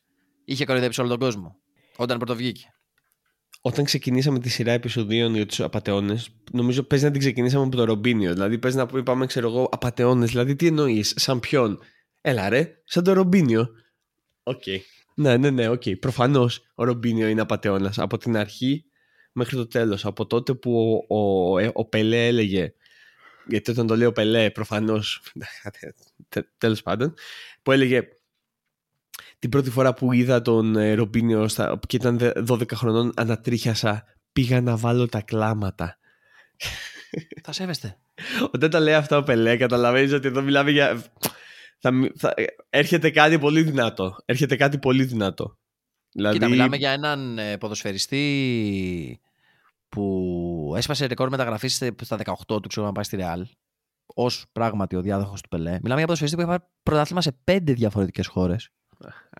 [0.44, 1.56] Είχε κοροϊδέψει όλο τον κόσμο.
[1.96, 2.66] Όταν πρωτοβγήκε.
[3.60, 7.84] Όταν ξεκινήσαμε τη σειρά επεισοδίων για τους απαταιώνες, νομίζω παίζει να την ξεκινήσαμε από το
[7.84, 8.32] Ρομπίνιο.
[8.32, 10.30] Δηλαδή, παίζει να πούμε, είπαμε, ξέρω εγώ, απαταιώνες.
[10.30, 11.78] Δηλαδή, τι εννοείς, σαν ποιον;
[12.24, 13.68] Έλα, ρε, σαν το Ρομπίνιο.
[14.42, 14.62] Οκ.
[15.14, 15.82] Ναι, ναι, ναι, οκ.
[16.00, 17.98] Προφανώς ο Ρομπίνιο είναι απατεώνας.
[17.98, 18.84] Από την αρχή
[19.32, 20.04] μέχρι το τέλος.
[20.04, 22.74] Από τότε που ο, ο, ε, ο Πελέ έλεγε.
[23.46, 25.22] Γιατί όταν το λέει ο Πελέ, προφανώς.
[26.58, 27.14] Τέλος πάντων.
[27.62, 28.08] Που έλεγε
[29.42, 34.04] την πρώτη φορά που είδα τον ε, Ρομπίνιο στα, και ήταν δε- 12 χρονών ανατρίχιασα
[34.32, 35.98] πήγα να βάλω τα κλάματα
[37.42, 37.98] Θα σέβεστε.
[38.52, 41.04] όταν τα λέει αυτά ο Πελέ καταλαβαίνεις ότι εδώ μιλάμε για
[41.78, 45.58] θα, μι- θα, ε, έρχεται κάτι πολύ δυνατό έρχεται κάτι πολύ δυνατό
[46.12, 49.20] δηλαδή Κοίτα, μιλάμε για έναν ε, ποδοσφαιριστή
[49.88, 53.46] που έσπασε ρεκόρ μεταγραφής στα 18 του, ξέρω να πάει στη Ρεάλ.
[54.14, 55.70] Ω πράγματι ο διάδοχος του Πελέ.
[55.70, 58.70] Μιλάμε για ποδοσφαιριστή που έχει πάρει πρωτάθλημα σε πέντε διαφορετικές χώρες.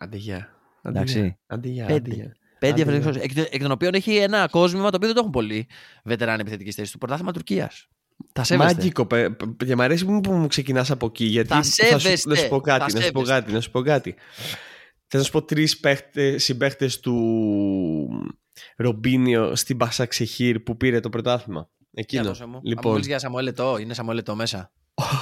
[0.03, 0.48] Άντε γεια
[0.82, 1.18] Εντάξει.
[1.18, 1.96] άντε γεια, άντε γεια, Πέντε.
[2.11, 2.36] άντε γεια.
[2.59, 3.24] Πέντε Άντε, διαφορετικέ χώρε.
[3.24, 5.66] Εκ, των- εκ των οποίων έχει ένα κόσμημα το οποίο δεν το έχουν πολύ
[6.05, 6.98] βετεράνοι επιθετική θέση του.
[6.98, 7.88] Πρωτάθλημα Τουρκίας.
[8.32, 8.74] Τα σέβεστε.
[8.74, 11.62] Μάγκικο, παι- παι- και μ' αρέσει που που μου ξεκινάς από εκεί γιατί Τα θα
[11.62, 13.40] σου, σέβεστε, να σου πω τα κάτι, να σου πω σέβεστε.
[13.40, 14.14] κάτι, να σου πω κάτι.
[15.07, 17.16] Θα να σου πω τρεις παίχτες, συμπαίχτες του
[18.76, 21.68] Ρομπίνιο στην Πασαξεχήρ που πήρε το πρωτάθλημα.
[21.78, 22.24] Για Εκείνο.
[22.24, 22.61] δώσε μου.
[22.64, 24.72] Λοιπόν, Αν μου πεις για Σαμουέλ Ετό, είναι Σαμουέλ Ετό μέσα.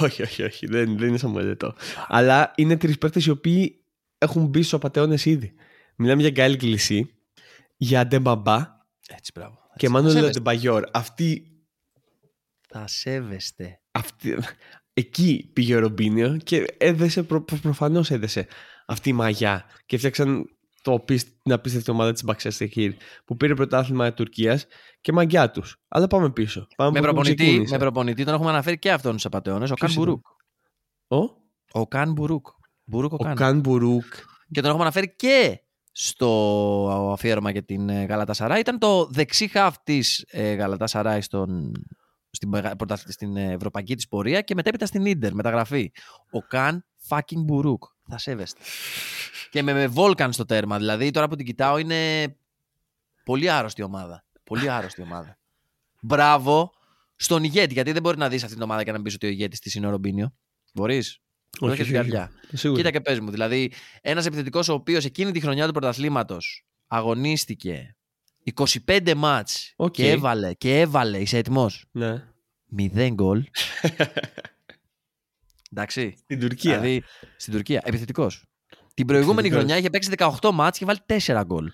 [0.02, 1.74] όχι, όχι, όχι, δεν, δεν είναι Σαμουέλ Ετό.
[2.08, 3.79] Αλλά είναι τρεις παίχτες οι οποίοι
[4.22, 5.54] έχουν μπει στους απαταιώνες ήδη.
[5.96, 7.14] Μιλάμε για Γκαέλ Κλισί,
[7.76, 8.56] για Ντεμπά Μπα
[9.08, 9.54] Έτσι, μπράβο.
[9.54, 9.86] και Έτσι.
[9.86, 10.32] Θα Εμάνουελ σέβεστε.
[10.40, 10.84] Αντεμπαγιόρ.
[10.92, 11.44] Αυτοί
[12.68, 13.80] Θα σέβεστε.
[13.90, 14.38] Αυτή,
[14.92, 18.46] εκεί πήγε ο Ρομπίνιο και έδεσε, προ, προ- προφανώς έδεσε
[18.86, 20.44] αυτή η μαγιά και φτιάξαν
[20.82, 22.68] το, απίσ- την απίστευτη ομάδα της Μπασακσεχίρ
[23.24, 24.66] που πήρε πρωτάθλημα Τουρκίας
[25.00, 25.76] και μαγιά τους.
[25.88, 26.66] Αλλά πάμε πίσω.
[26.76, 27.72] Πάμε Με από πού προπονητή, ξεκίνησε.
[27.72, 29.70] με προπονητή τον έχουμε αναφέρει και αυτόν στου απατεώνες.
[29.70, 30.26] Οκάν ήταν; Μπουρούκ.
[31.08, 31.16] Ο,
[31.72, 32.46] Οκάν Μπουρούκ.
[32.90, 33.34] Μπουρούκ ο, Οκάν.
[33.34, 34.04] Οκάν Μπουρούκ.
[34.52, 35.60] Και τον έχουμε αναφέρει και
[35.92, 38.60] στο αφιέρωμα για την ε, Γαλατασαράι.
[38.60, 41.72] Ήταν το δεξί χαφ της Γαλατασαράι στον,
[42.30, 45.92] στην, μεγα- πρωταθλη- στην ε, ευρωπαϊκή της πορεία και μετέπειτα στην Ίντερ μεταγραφή.
[46.30, 47.84] Οκάν fucking Μπουρούκ.
[48.08, 48.60] Θα σέβεστε.
[49.50, 50.76] και με, με Βόλκαν στο τέρμα.
[50.78, 52.36] Δηλαδή τώρα που την κοιτάω είναι
[53.24, 54.24] πολύ άρρωστη ομάδα.
[54.44, 55.38] Πολύ άρρωστη ομάδα.
[56.02, 56.72] Μπράβο
[57.16, 57.72] στον ηγέτη.
[57.72, 59.60] Γιατί δεν μπορεί να δεις αυτή την ομάδα και να μην πεις ότι ο ηγέτης
[59.60, 60.34] της είναι ο Ρομπίνιο.
[60.74, 61.20] Μπορείς.
[61.58, 62.16] Το Όχι, έχει στην όχι, όχι.
[62.16, 62.38] καρδιά.
[62.52, 62.78] Σίγουρα.
[62.80, 63.30] Κοίτα και πες μου.
[63.30, 67.96] Δηλαδή, ένας επιθετικός ο οποίος εκείνη τη χρονιά του πρωταθλήματος αγωνίστηκε
[68.86, 69.90] 25 μάτς Οκ.
[69.92, 72.24] και έβαλε, και έβαλε, είσαι έτοιμος; Ναι.
[72.78, 73.44] 0 γκολ.
[75.72, 76.14] Εντάξει.
[76.22, 76.80] Στην Τουρκία.
[76.80, 77.02] Δηλαδή,
[77.36, 77.82] στην Τουρκία.
[77.84, 78.44] Επιθετικός.
[78.94, 79.58] Την προηγούμενη Επιθετικός.
[79.62, 81.72] χρονιά είχε παίξει 18 μάτς και βάλει 4 γκολ.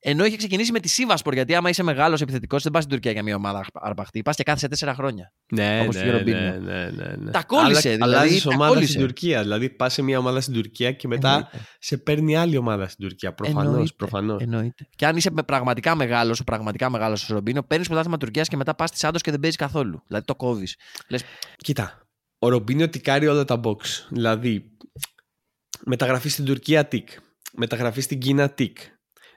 [0.00, 3.12] Ενώ είχε ξεκινήσει με τη Σίβασπορ, γιατί άμα είσαι μεγάλος επιθετικός, δεν πας στην Τουρκία
[3.12, 4.22] για μια ομάδα αρπαχτή.
[4.22, 5.32] Πας και κάθεσαι 4 χρόνια.
[5.52, 6.60] ναι, όπως ναι, είχε ο ναι, Ρομπίνιο.
[6.60, 7.30] ναι, ναι, ναι.
[7.30, 8.92] Τα κόλλησε, Αλλά- δηλαδή, αλλάζεις τα ομάδα κόλλησε.
[8.92, 9.42] στην Τουρκία.
[9.42, 11.60] Δηλαδή πας σε μια ομάδα στην Τουρκία και μετά Εννοείται.
[11.78, 13.34] σε παίρνει άλλη ομάδα στην Τουρκία.
[13.34, 13.64] Προφανώς.
[13.72, 13.92] Εννοείται.
[13.96, 14.42] Προφανώς.
[14.42, 14.88] Εννοείται.
[14.96, 18.74] Και αν είσαι με- πραγματικά μεγάλος, πραγματικά μεγάλος ο Ρομπίνο, παίρνεις πρωτάθλημα Τουρκίας και μετά
[18.74, 20.02] πας στη Σάντος και δεν παίζεις καθόλου.
[20.06, 20.76] Δηλαδή το κόβεις.
[21.08, 21.22] Λες,
[21.56, 23.78] Κοίτα, ο Ρομπίνιο τικάρει όλα τα box.
[24.08, 24.70] Δηλαδή,
[25.84, 27.08] μεταγραφή στην Τουρκία τικ.
[27.52, 28.78] Μεταγραφή στην Κίνα τικ.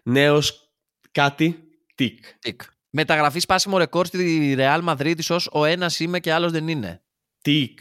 [0.09, 0.73] Νέος
[1.11, 1.59] κάτι.
[1.95, 2.25] Τικ.
[2.39, 2.61] Τικ.
[2.89, 7.03] Μεταγραφή σπάσιμο ρεκόρ στη Real Madrid ω ο ένας είμαι και άλλος δεν είναι.
[7.41, 7.79] Τικ.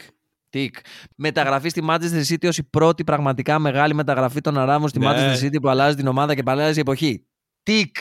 [0.49, 0.75] Τικ.
[1.15, 5.07] Μεταγραφή στη Manchester City ως η πρώτη πραγματικά μεγάλη μεταγραφή των Αράβων στη Ναι.
[5.09, 7.27] Manchester City που αλλάζει την ομάδα και παλάζει η εποχή.
[7.63, 7.95] Τικ.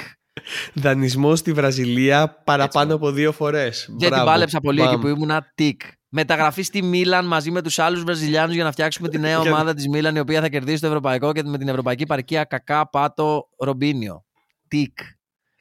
[0.74, 2.96] Δανεισμό στη Βραζιλία παραπάνω Έτσι.
[3.04, 3.94] από δύο φορές.
[3.98, 5.52] Και την πάλεψα πολύ εκεί που ήμουνα.
[5.54, 5.80] Τικ.
[6.10, 9.74] Μεταγραφή στη Μίλαν μαζί με τους άλλους Βραζιλιάνους για να φτιάξουμε τη νέα Για- ομάδα
[9.74, 13.48] της Μίλαν η οποία θα κερδίσει το ευρωπαϊκό και με την ευρωπαϊκή παρκία Κακά Πάτο
[13.58, 14.24] Ρομπίνιο.
[14.68, 14.98] Τικ.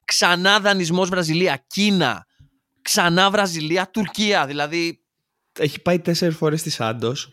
[0.06, 1.64] Ξανά δανεισμός Βραζιλία.
[1.68, 2.26] Κίνα.
[2.82, 3.90] Ξανά Βραζιλία.
[3.90, 4.46] Τουρκία.
[4.46, 5.02] Δηλαδή.
[5.60, 7.30] Έχει πάει τέσσερις φορές στη Σάντος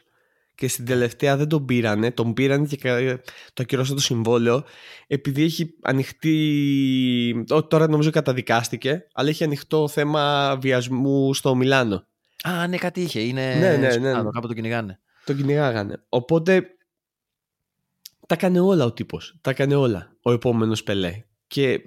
[0.55, 2.11] και στην τελευταία δεν τον πήρανε.
[2.11, 3.21] Τον πήρανε και κα-
[3.53, 4.65] το ακυρώσαν το συμβόλαιο
[5.07, 7.45] επειδή έχει ανοιχτή.
[7.51, 12.07] Ω, Τώρα νομίζω καταδικάστηκε, αλλά έχει ανοιχτό θέμα βιασμού στο Μιλάνο.
[12.43, 13.21] Α, ναι, κάτι είχε.
[13.21, 13.55] Είναι.
[13.55, 14.31] Ναι, ναι, σκοτάδο, ναι.
[14.31, 15.01] Κάπου το κυνηγάνε.
[15.25, 16.05] Τον κυνηγάγανε.
[16.09, 16.67] Οπότε
[18.27, 19.39] τα έκανε όλα ο τύπος.
[19.41, 21.25] Τα έκανε όλα ο επόμενος Πελέ.
[21.47, 21.81] Και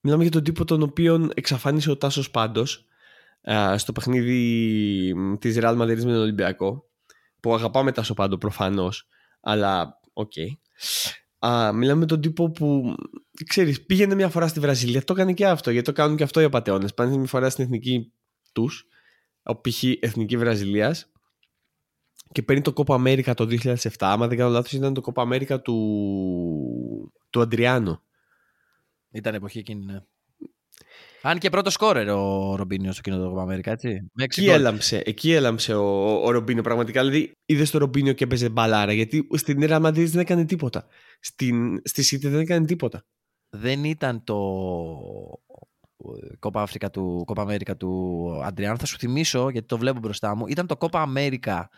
[0.00, 2.84] μιλάμε για τον τύπο τον οποίον εξαφάνισε ο Τάσος Πάντος
[3.50, 6.90] α, στο παιχνίδι μ, της Real Madrid με τον Ολυμπιακό
[7.40, 9.08] που αγαπάμε Τάσο Πάντο προφανώς
[9.40, 10.32] αλλά οκ.
[11.38, 12.94] Α, μιλάμε με τον τύπο που
[13.46, 16.40] ξέρεις πήγαινε μια φορά στη Βραζιλία το έκανε και αυτό γιατί το κάνουν και αυτό
[16.40, 18.12] οι απαταιώνες πάνε μια φορά στην εθνική
[18.52, 18.86] τους
[19.54, 19.82] π.χ.
[20.00, 21.10] Εθνική Βραζιλίας
[22.32, 23.88] και παίρνει το Copa America το 2007.
[23.98, 28.02] Άμα δεν κάνω λάθος ήταν το Copa America του, του Αντριάνο.
[29.10, 30.00] Ήταν εποχή εκείνη, ναι.
[31.22, 33.88] Αν και πρώτο σκόρερ ο Ρομπίνιο στο κοινό του Αμέρικα, έτσι.
[34.12, 34.60] Με έξι Εκεί γκολ.
[34.60, 37.04] έλαμψε, εκεί έλαμψε ο, ο Ρομπίνιο πραγματικά.
[37.04, 40.86] Δηλαδή είδες το Ρομπίνιο και έπαιζε μπαλάρα γιατί στην Real Madrid δεν έκανε τίποτα.
[41.20, 43.04] Στην, στη City δεν έκανε τίποτα.
[43.50, 44.34] Δεν ήταν το
[46.38, 48.78] Κόπα Αφρικα του Κόπα Αμέρικα του Αντριάν.
[48.78, 50.46] Θα σου θυμίσω, γιατί το βλέπω μπροστά μου.
[50.46, 51.70] Ήταν το Κόπα Αμέρικα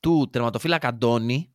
[0.00, 1.54] του τερματοφύλακα Αντώνη,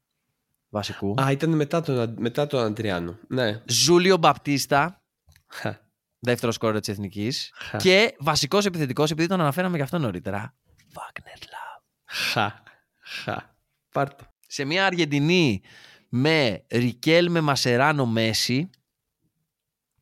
[0.70, 1.14] βασικού.
[1.22, 3.18] Α, ήταν μετά τον, μετά τον Αντριάνο.
[3.28, 3.62] Ναι.
[3.66, 5.04] Ζούλιο Μπαπτίστα,
[5.48, 5.76] Χα,
[6.20, 7.52] δεύτερος σκόρερ της Εθνικής.
[7.54, 10.56] χα, Και βασικός επιθετικός, επειδή τον αναφέραμε και αυτό νωρίτερα.
[10.94, 11.82] Wagner Love.
[12.06, 12.54] χα,
[13.00, 13.56] χα.
[13.92, 14.26] Πάρτο.
[14.48, 15.62] σε μια Αργεντινή
[16.10, 18.70] με Ρικέλ με Μασεράνο Μέση,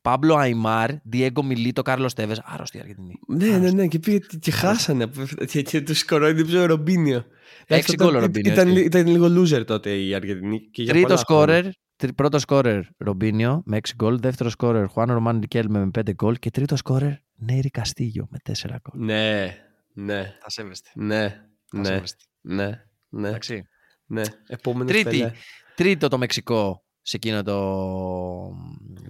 [0.06, 2.36] Πάμπλο Αϊμάρ, Διέγκο Μιλίτο, Κάρλο Τέβε.
[2.44, 3.18] Άρρωστη η Αργεντινή.
[3.28, 3.86] Ναι, ναι, ναι.
[3.86, 5.10] Και πήγε και χάσανε.
[5.46, 7.24] Και, και τους κορόιδεψε ο Ρομπίνιο.
[7.66, 8.82] Έξι Ήταν- γκολ ο Ρομπίνιο, Ήταν, έτσι.
[8.84, 10.60] ήταν λίγο loser τότε η Αργεντινή.
[10.70, 11.44] Και για Τρίτο πολλά χρόνια.
[11.46, 14.18] σκόρερ, τρι- πρώτο σκόρερ Ρομπίνιο με 6 γκολ.
[14.20, 16.36] Δεύτερο σκόρερ Χουάν Ρωμάν Ρικέλμε με 5 γκολ.
[16.36, 19.04] Και τρίτο σκόρερ Νέρι Καστίγιο με 4 γκολ.
[19.04, 19.56] Ναι,
[19.92, 20.90] ναι, Θα σέβεστε.
[20.94, 21.40] ναι,
[21.72, 22.00] ναι,
[22.42, 22.70] ναι,
[23.10, 23.62] ναι, Εντάξει.
[24.06, 24.22] ναι.
[24.46, 25.30] Επόμενος Τρίτη.
[25.74, 27.58] Τρίτο το Μεξικό σε εκείνο το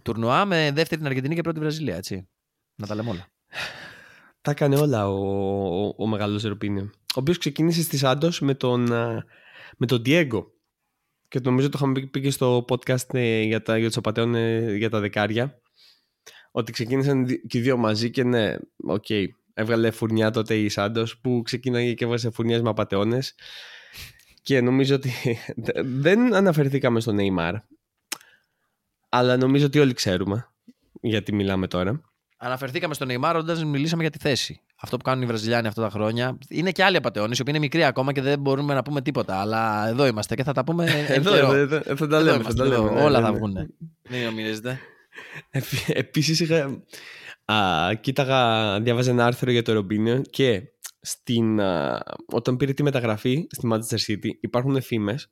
[0.02, 2.28] τουρνουά με δεύτερη την Αργεντινή και πρώτη Βραζιλία, έτσι.
[2.74, 3.26] Να τα λέμε όλα.
[4.40, 5.14] Τα έκανε όλα ο,
[5.86, 6.90] ο, ο μεγάλος Ρομπίνιο.
[6.94, 9.24] Ο οποίος ξεκίνησε στη Σάντος με τον, α,
[9.76, 10.44] με τον Diego.
[11.28, 14.76] Και νομίζω το είχαμε πει- πει και στο podcast ε, για, τα, για τους απατεώνες
[14.76, 15.60] για τα δεκάρια.
[16.50, 19.06] Ότι ξεκίνησαν δι- και οι δύο μαζί και ναι, οκ.
[19.54, 23.34] έβγαλε φουρνιά τότε η Σάντος που ξεκίναγε και έβγαζε φουρνιές με απατεώνες.
[24.42, 25.10] Και νομίζω ότι
[26.04, 27.52] δεν αναφερθήκαμε στο Neymar.
[29.08, 30.48] Αλλά νομίζω ότι όλοι ξέρουμε
[31.00, 32.00] γιατί μιλάμε τώρα.
[32.38, 34.60] Αναφερθήκαμε στον Neymar όταν μιλήσαμε για τη θέση.
[34.80, 36.38] Αυτό που κάνουν οι Βραζιλιάνοι αυτά τα χρόνια.
[36.48, 39.40] Είναι και άλλοι απατεώνες, οι οποίοι είναι μικροί ακόμα και δεν μπορούμε να πούμε τίποτα.
[39.40, 40.84] Αλλά εδώ είμαστε και θα τα πούμε.
[40.84, 41.52] εν Εδώ, καιρό.
[41.52, 42.30] εδώ, εδώ, θα τα Εδώ λέμε.
[42.30, 42.82] Θα είμαστε, τα εδώ.
[42.84, 43.36] λέμε ναι, Όλα ναι, θα ναι.
[43.38, 43.74] βγουν.
[44.10, 44.80] Μην νομίζετε.
[45.86, 46.82] Επίσης, είχα.
[47.52, 50.62] Α, κοίταγα, διάβαζα ένα άρθρο για το Ρομπίνιο και
[51.00, 52.02] στην, α,
[52.32, 55.30] όταν πήρε τη μεταγραφή στη Manchester City υπάρχουν φήμες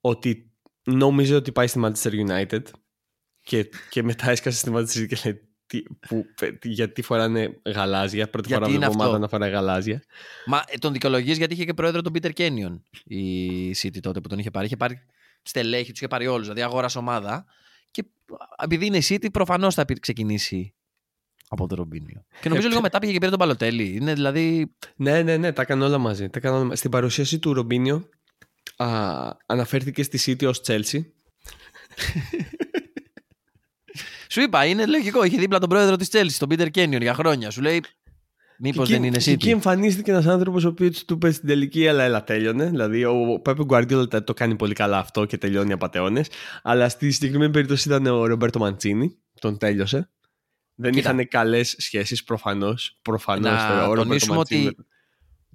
[0.00, 0.51] ότι
[0.84, 2.62] νόμιζε ότι πάει στη Manchester United
[3.42, 6.24] και, και μετά έσκασε στη Manchester City και λέει τι, που,
[6.58, 8.28] τι- γιατί φοράνε γαλάζια.
[8.30, 9.18] Πρώτη Γιατί φορά είναι βλέπω ομάδα αυτό.
[9.22, 10.02] να φοράει γαλάζια.
[10.46, 14.28] Μα ε, τον δικαιολογείς γιατί είχε και πρόεδρο τον Peter Kenyon η City τότε που
[14.28, 14.66] τον είχε πάρει.
[14.66, 15.06] Είχε πάρει
[15.42, 16.42] στελέχη, τους είχε πάρει όλους.
[16.46, 17.44] Δηλαδή αγόρασε ομάδα.
[17.90, 18.04] Και
[18.62, 20.74] επειδή είναι η City, προφανώς θα πήρε- ξεκινήσει
[21.48, 22.24] από το Ρομπίνιο.
[22.40, 23.94] Και νομίζω λίγο μετά πήγε και πήρε τον Παλωτέλη.
[23.96, 24.74] Είναι δηλαδή.
[24.96, 26.28] Ναι, ναι, ναι, τα έκανε όλα μαζί.
[26.28, 26.76] Τα έκανε όλα μαζί.
[26.78, 28.08] Στην παρουσίαση του Ρομπίνιο
[28.82, 31.00] α, αναφέρθηκε στη City ως Chelsea
[34.30, 35.24] Σου είπα, είναι λογικό.
[35.24, 37.50] Είχε δίπλα τον πρόεδρο της Chelsea, τον Peter Kenyon, για χρόνια.
[37.50, 37.82] Σου λέει.
[38.58, 39.52] Μήπως Και δεν εκεί- είναι και Εκεί City.
[39.52, 42.66] εμφανίστηκε ένας άνθρωπος ο οποίος του είπε στην τελική, έλα, έλα, τέλειωνε.
[42.66, 46.24] Δηλαδή, ο Πέπε Γκουαρντιόλα το- το κάνει πολύ καλά αυτό και τελειώνει απαταιώνε.
[46.62, 50.10] Αλλά στη συγκεκριμένη περίπτωση ήταν ο Ρομπέρτο Μαντσίνη, τον τέλειωσε.
[50.74, 51.10] Δεν Κοίτα.
[51.12, 52.98] είχαν καλές σχέσεις προφανώς.
[53.02, 53.80] Προφανώς Να τώρα.
[53.80, 54.66] Ο Ρομπέρτο τονίσουμε Μαντσίνη.
[54.66, 54.76] ότι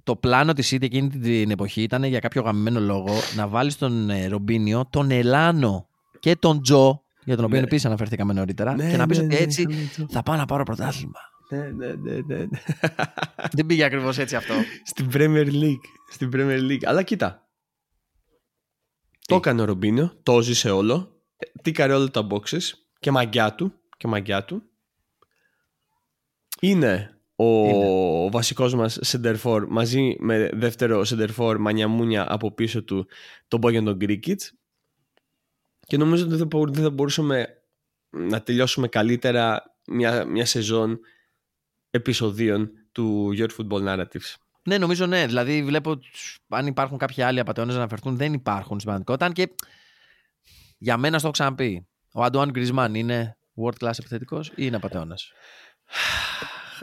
[0.08, 4.10] το πλάνο της City εκείνη την εποχή ήταν για κάποιο γαμμένο λόγο να βάλει τον
[4.10, 5.88] ε, Ρομπίνιο, τον Ελάνο
[6.20, 7.64] και τον Τζο, για τον οποίο Ναι.
[7.64, 10.36] επίσης αναφερθήκαμε νωρίτερα, Ναι, και να πεις ναι, ότι ναι, έτσι είχαμε το- θα πάω
[10.36, 11.18] να πάρω πρωτάθλημα.
[11.50, 12.46] Ναι, ναι, ναι, ναι, ναι.
[13.56, 14.54] Δεν πήγε ακριβώς έτσι αυτό.
[14.84, 15.84] Στην Premier League.
[16.10, 16.84] Στην Premier League.
[16.84, 17.48] Αλλά κοίτα.
[19.26, 21.22] Το έκανε ο Ρομπίνιο, το ζήσε όλο.
[21.36, 22.62] ε, Τίκαρε όλα τα boxes
[23.00, 24.62] και μαγκιά του, και μαγκιά του.
[26.60, 28.28] Είναι ο είναι.
[28.30, 33.06] βασικός μας σεντερφόρ μαζί με δεύτερο σεντερφόρ μανιαμούνια από πίσω του
[33.48, 34.52] τον Μπόγιον τον Γκρίκιτς
[35.86, 36.36] και νομίζω ότι
[36.72, 37.62] δεν θα μπορούσαμε
[38.10, 41.00] να τελειώσουμε καλύτερα μια, μια σεζόν
[41.90, 44.34] επεισοδίων του Your Football Narratives.
[44.62, 45.26] Ναι, νομίζω ναι.
[45.26, 45.98] Δηλαδή, βλέπω
[46.48, 49.32] αν υπάρχουν κάποιοι άλλοι απαταιώνες να αναφερθούν, δεν υπάρχουν στην πραγματικότητα.
[49.32, 49.54] Και
[50.78, 55.32] για μένα, στο έχω ξαναπεί, ο Αντουάν Γκρισμάν είναι world class επιθετικός ή είναι απαταιώνας;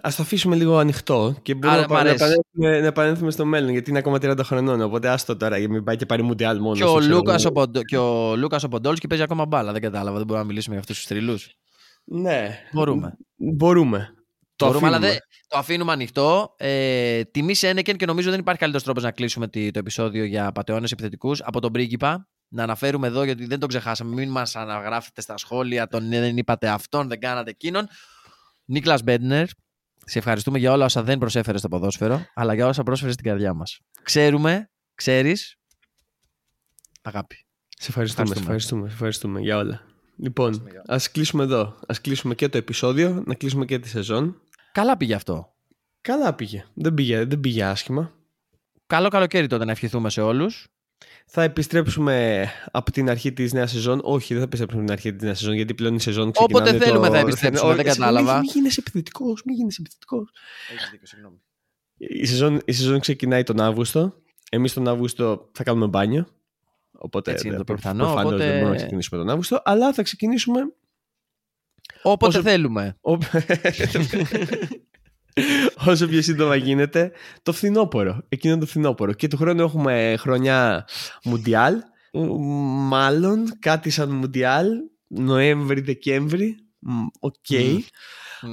[0.01, 3.89] Α το αφήσουμε λίγο ανοιχτό και μπορούμε Άρα, να, επανέλθουμε, να επανέλθουμε στο μέλλον γιατί
[3.89, 4.81] είναι ακόμα 30 χρονών.
[4.81, 6.77] Οπότε άστο τώρα για μην πάει και πάρει Μουντιάλ μόνος.
[6.77, 9.71] Και ο, Λούκας ο, Ποντο, και ο Λούκας ο Ποντόλσκι παίζει ακόμα μπάλα.
[9.71, 10.17] Δεν κατάλαβα.
[10.17, 11.37] Δεν μπορούμε να μιλήσουμε για αυτούς τους τριλού.
[12.03, 12.59] Ναι.
[12.71, 13.17] Μπορούμε.
[13.35, 14.13] Μπορούμε.
[14.55, 15.07] Το Μπορούμε, αφήνουμε.
[15.07, 15.17] αλλά
[15.47, 16.55] το αφήνουμε ανοιχτό.
[16.57, 20.51] Ε, τιμή σε Ένεκεν και νομίζω δεν υπάρχει καλύτερος τρόπος να κλείσουμε το επεισόδιο για
[20.51, 22.27] πατεώνες επιθετικούς από τον πρίγκιπα.
[22.47, 24.13] Να αναφέρουμε εδώ γιατί δεν τον ξεχάσαμε.
[24.13, 27.87] Μην μας αναγράφετε στα σχόλια τον δεν είπατε αυτόν, δεν κάνατε εκείνον.
[28.65, 29.47] Νίκλας Μπέντνερ,
[30.05, 33.53] σε ευχαριστούμε για όλα όσα δεν προσέφερες στο ποδόσφαιρο, αλλά για όσα πρόσφερες στην καρδιά
[33.53, 33.79] μας.
[34.03, 35.55] Ξέρουμε, ξέρεις.
[37.01, 37.35] Αγάπη.
[37.77, 38.35] Σε ευχαριστούμε, ευχαριστούμε.
[38.35, 39.81] Σε ευχαριστούμε, ευχαριστούμε για όλα.
[40.17, 41.61] Λοιπόν, ας κλείσουμε εδώ.
[41.61, 44.41] Α κλείσουμε και το επεισόδιο, να κλείσουμε και τη σεζόν.
[44.71, 45.55] Καλά πήγε αυτό.
[46.01, 46.65] Καλά πήγε.
[46.73, 48.13] Δεν πήγε, δεν πήγε άσχημα.
[48.87, 50.67] Καλό καλοκαίρι τότε να ευχηθούμε σε όλους.
[51.25, 53.99] Θα επιστρέψουμε από την αρχή της νέας σεζόν.
[54.03, 56.63] Όχι, δεν θα επιστρέψουμε από την αρχή της νέας σεζόν, γιατί πλέον η σεζόν ξεκινάει.
[56.63, 57.13] Όποτε θέλουμε το...
[57.13, 58.39] θα επιστρέψουμε, δεν κατάλαβα.
[58.39, 60.29] Μην γίνει επιθετικός, μην γίνει επιθετικός.
[61.97, 64.13] Η σεζόν, η σεζόν ξεκινάει τον Αύγουστο.
[64.51, 66.27] Εμείς τον Αύγουστο θα κάνουμε μπάνιο.
[66.91, 68.11] Οπότε Έτσι είναι το πιθανό.
[68.11, 68.35] Οπότε...
[68.35, 70.59] δεν μπορούμε να ξεκινήσουμε τον Αύγουστο, αλλά θα ξεκινήσουμε.
[72.01, 72.49] Όποτε όσο...
[72.49, 72.97] θέλουμε.
[75.87, 77.11] όσο πιο σύντομα γίνεται,
[77.43, 78.23] το φθινόπωρο.
[78.29, 79.13] Εκείνο το φθινόπωρο.
[79.13, 80.87] Και του χρόνου έχουμε χρονιά
[81.23, 81.75] Μουντιάλ.
[82.87, 84.67] Μάλλον κάτι σαν Μουντιάλ.
[85.07, 86.55] Νοέμβρη-Δεκέμβρη.
[87.19, 87.33] Ok.
[87.49, 87.79] Okay.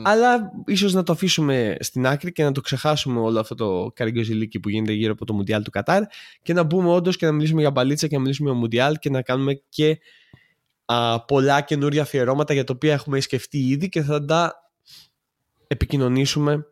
[0.04, 4.60] Αλλά ίσως να το αφήσουμε στην άκρη και να το ξεχάσουμε όλο αυτό το καραγκιοζιλίκι
[4.60, 6.02] που γίνεται γύρω από το Μουντιάλ του Κατάρ
[6.42, 9.10] και να μπούμε όντως και να μιλήσουμε για μπαλίτσα και να μιλήσουμε για Μουντιάλ και
[9.10, 9.98] να κάνουμε και
[10.84, 14.70] α, πολλά καινούργια αφιερώματα για τα οποία έχουμε σκεφτεί ήδη και θα τα
[15.66, 16.66] επικοινωνήσουμε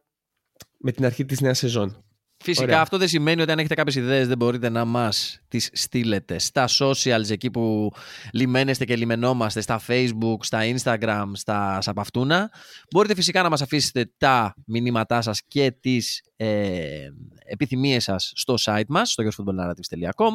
[0.81, 2.05] με την αρχή της νέας σεζόν.
[2.43, 6.39] Φυσικά αυτό δεν σημαίνει ότι αν έχετε κάποιες ιδέες δεν μπορείτε να μας τις στείλετε
[6.39, 7.93] στα socials εκεί που
[8.33, 12.51] λιμένεστε και λιμενόμαστε στα facebook, στα instagram, στα σαπαυτούνα.
[12.91, 17.09] Μπορείτε φυσικά να μας αφήσετε τα μηνύματά σας και τις ε,
[17.45, 20.31] επιθυμίες σας στο site μας, στο yourfootballnarratives.com.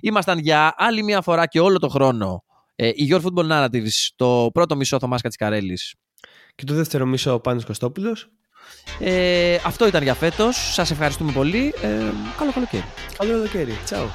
[0.00, 2.44] Ήμασταν για άλλη μια φορά και όλο το χρόνο
[2.74, 5.94] ε, η Your Football Narratives, το πρώτο μισό Θωμάς Κατσικαρέλης.
[6.54, 8.30] Και το δεύτερο μισό ο Πάνος Κωστόπουλος.
[9.00, 10.72] Ε, αυτό ήταν για φέτος.
[10.72, 11.74] Σας ευχαριστούμε πολύ.
[11.82, 11.88] Ε,
[12.38, 12.84] καλό καλοκαίρι.
[13.18, 13.78] Καλό καλοκαίρι.
[13.84, 14.10] Τσάου.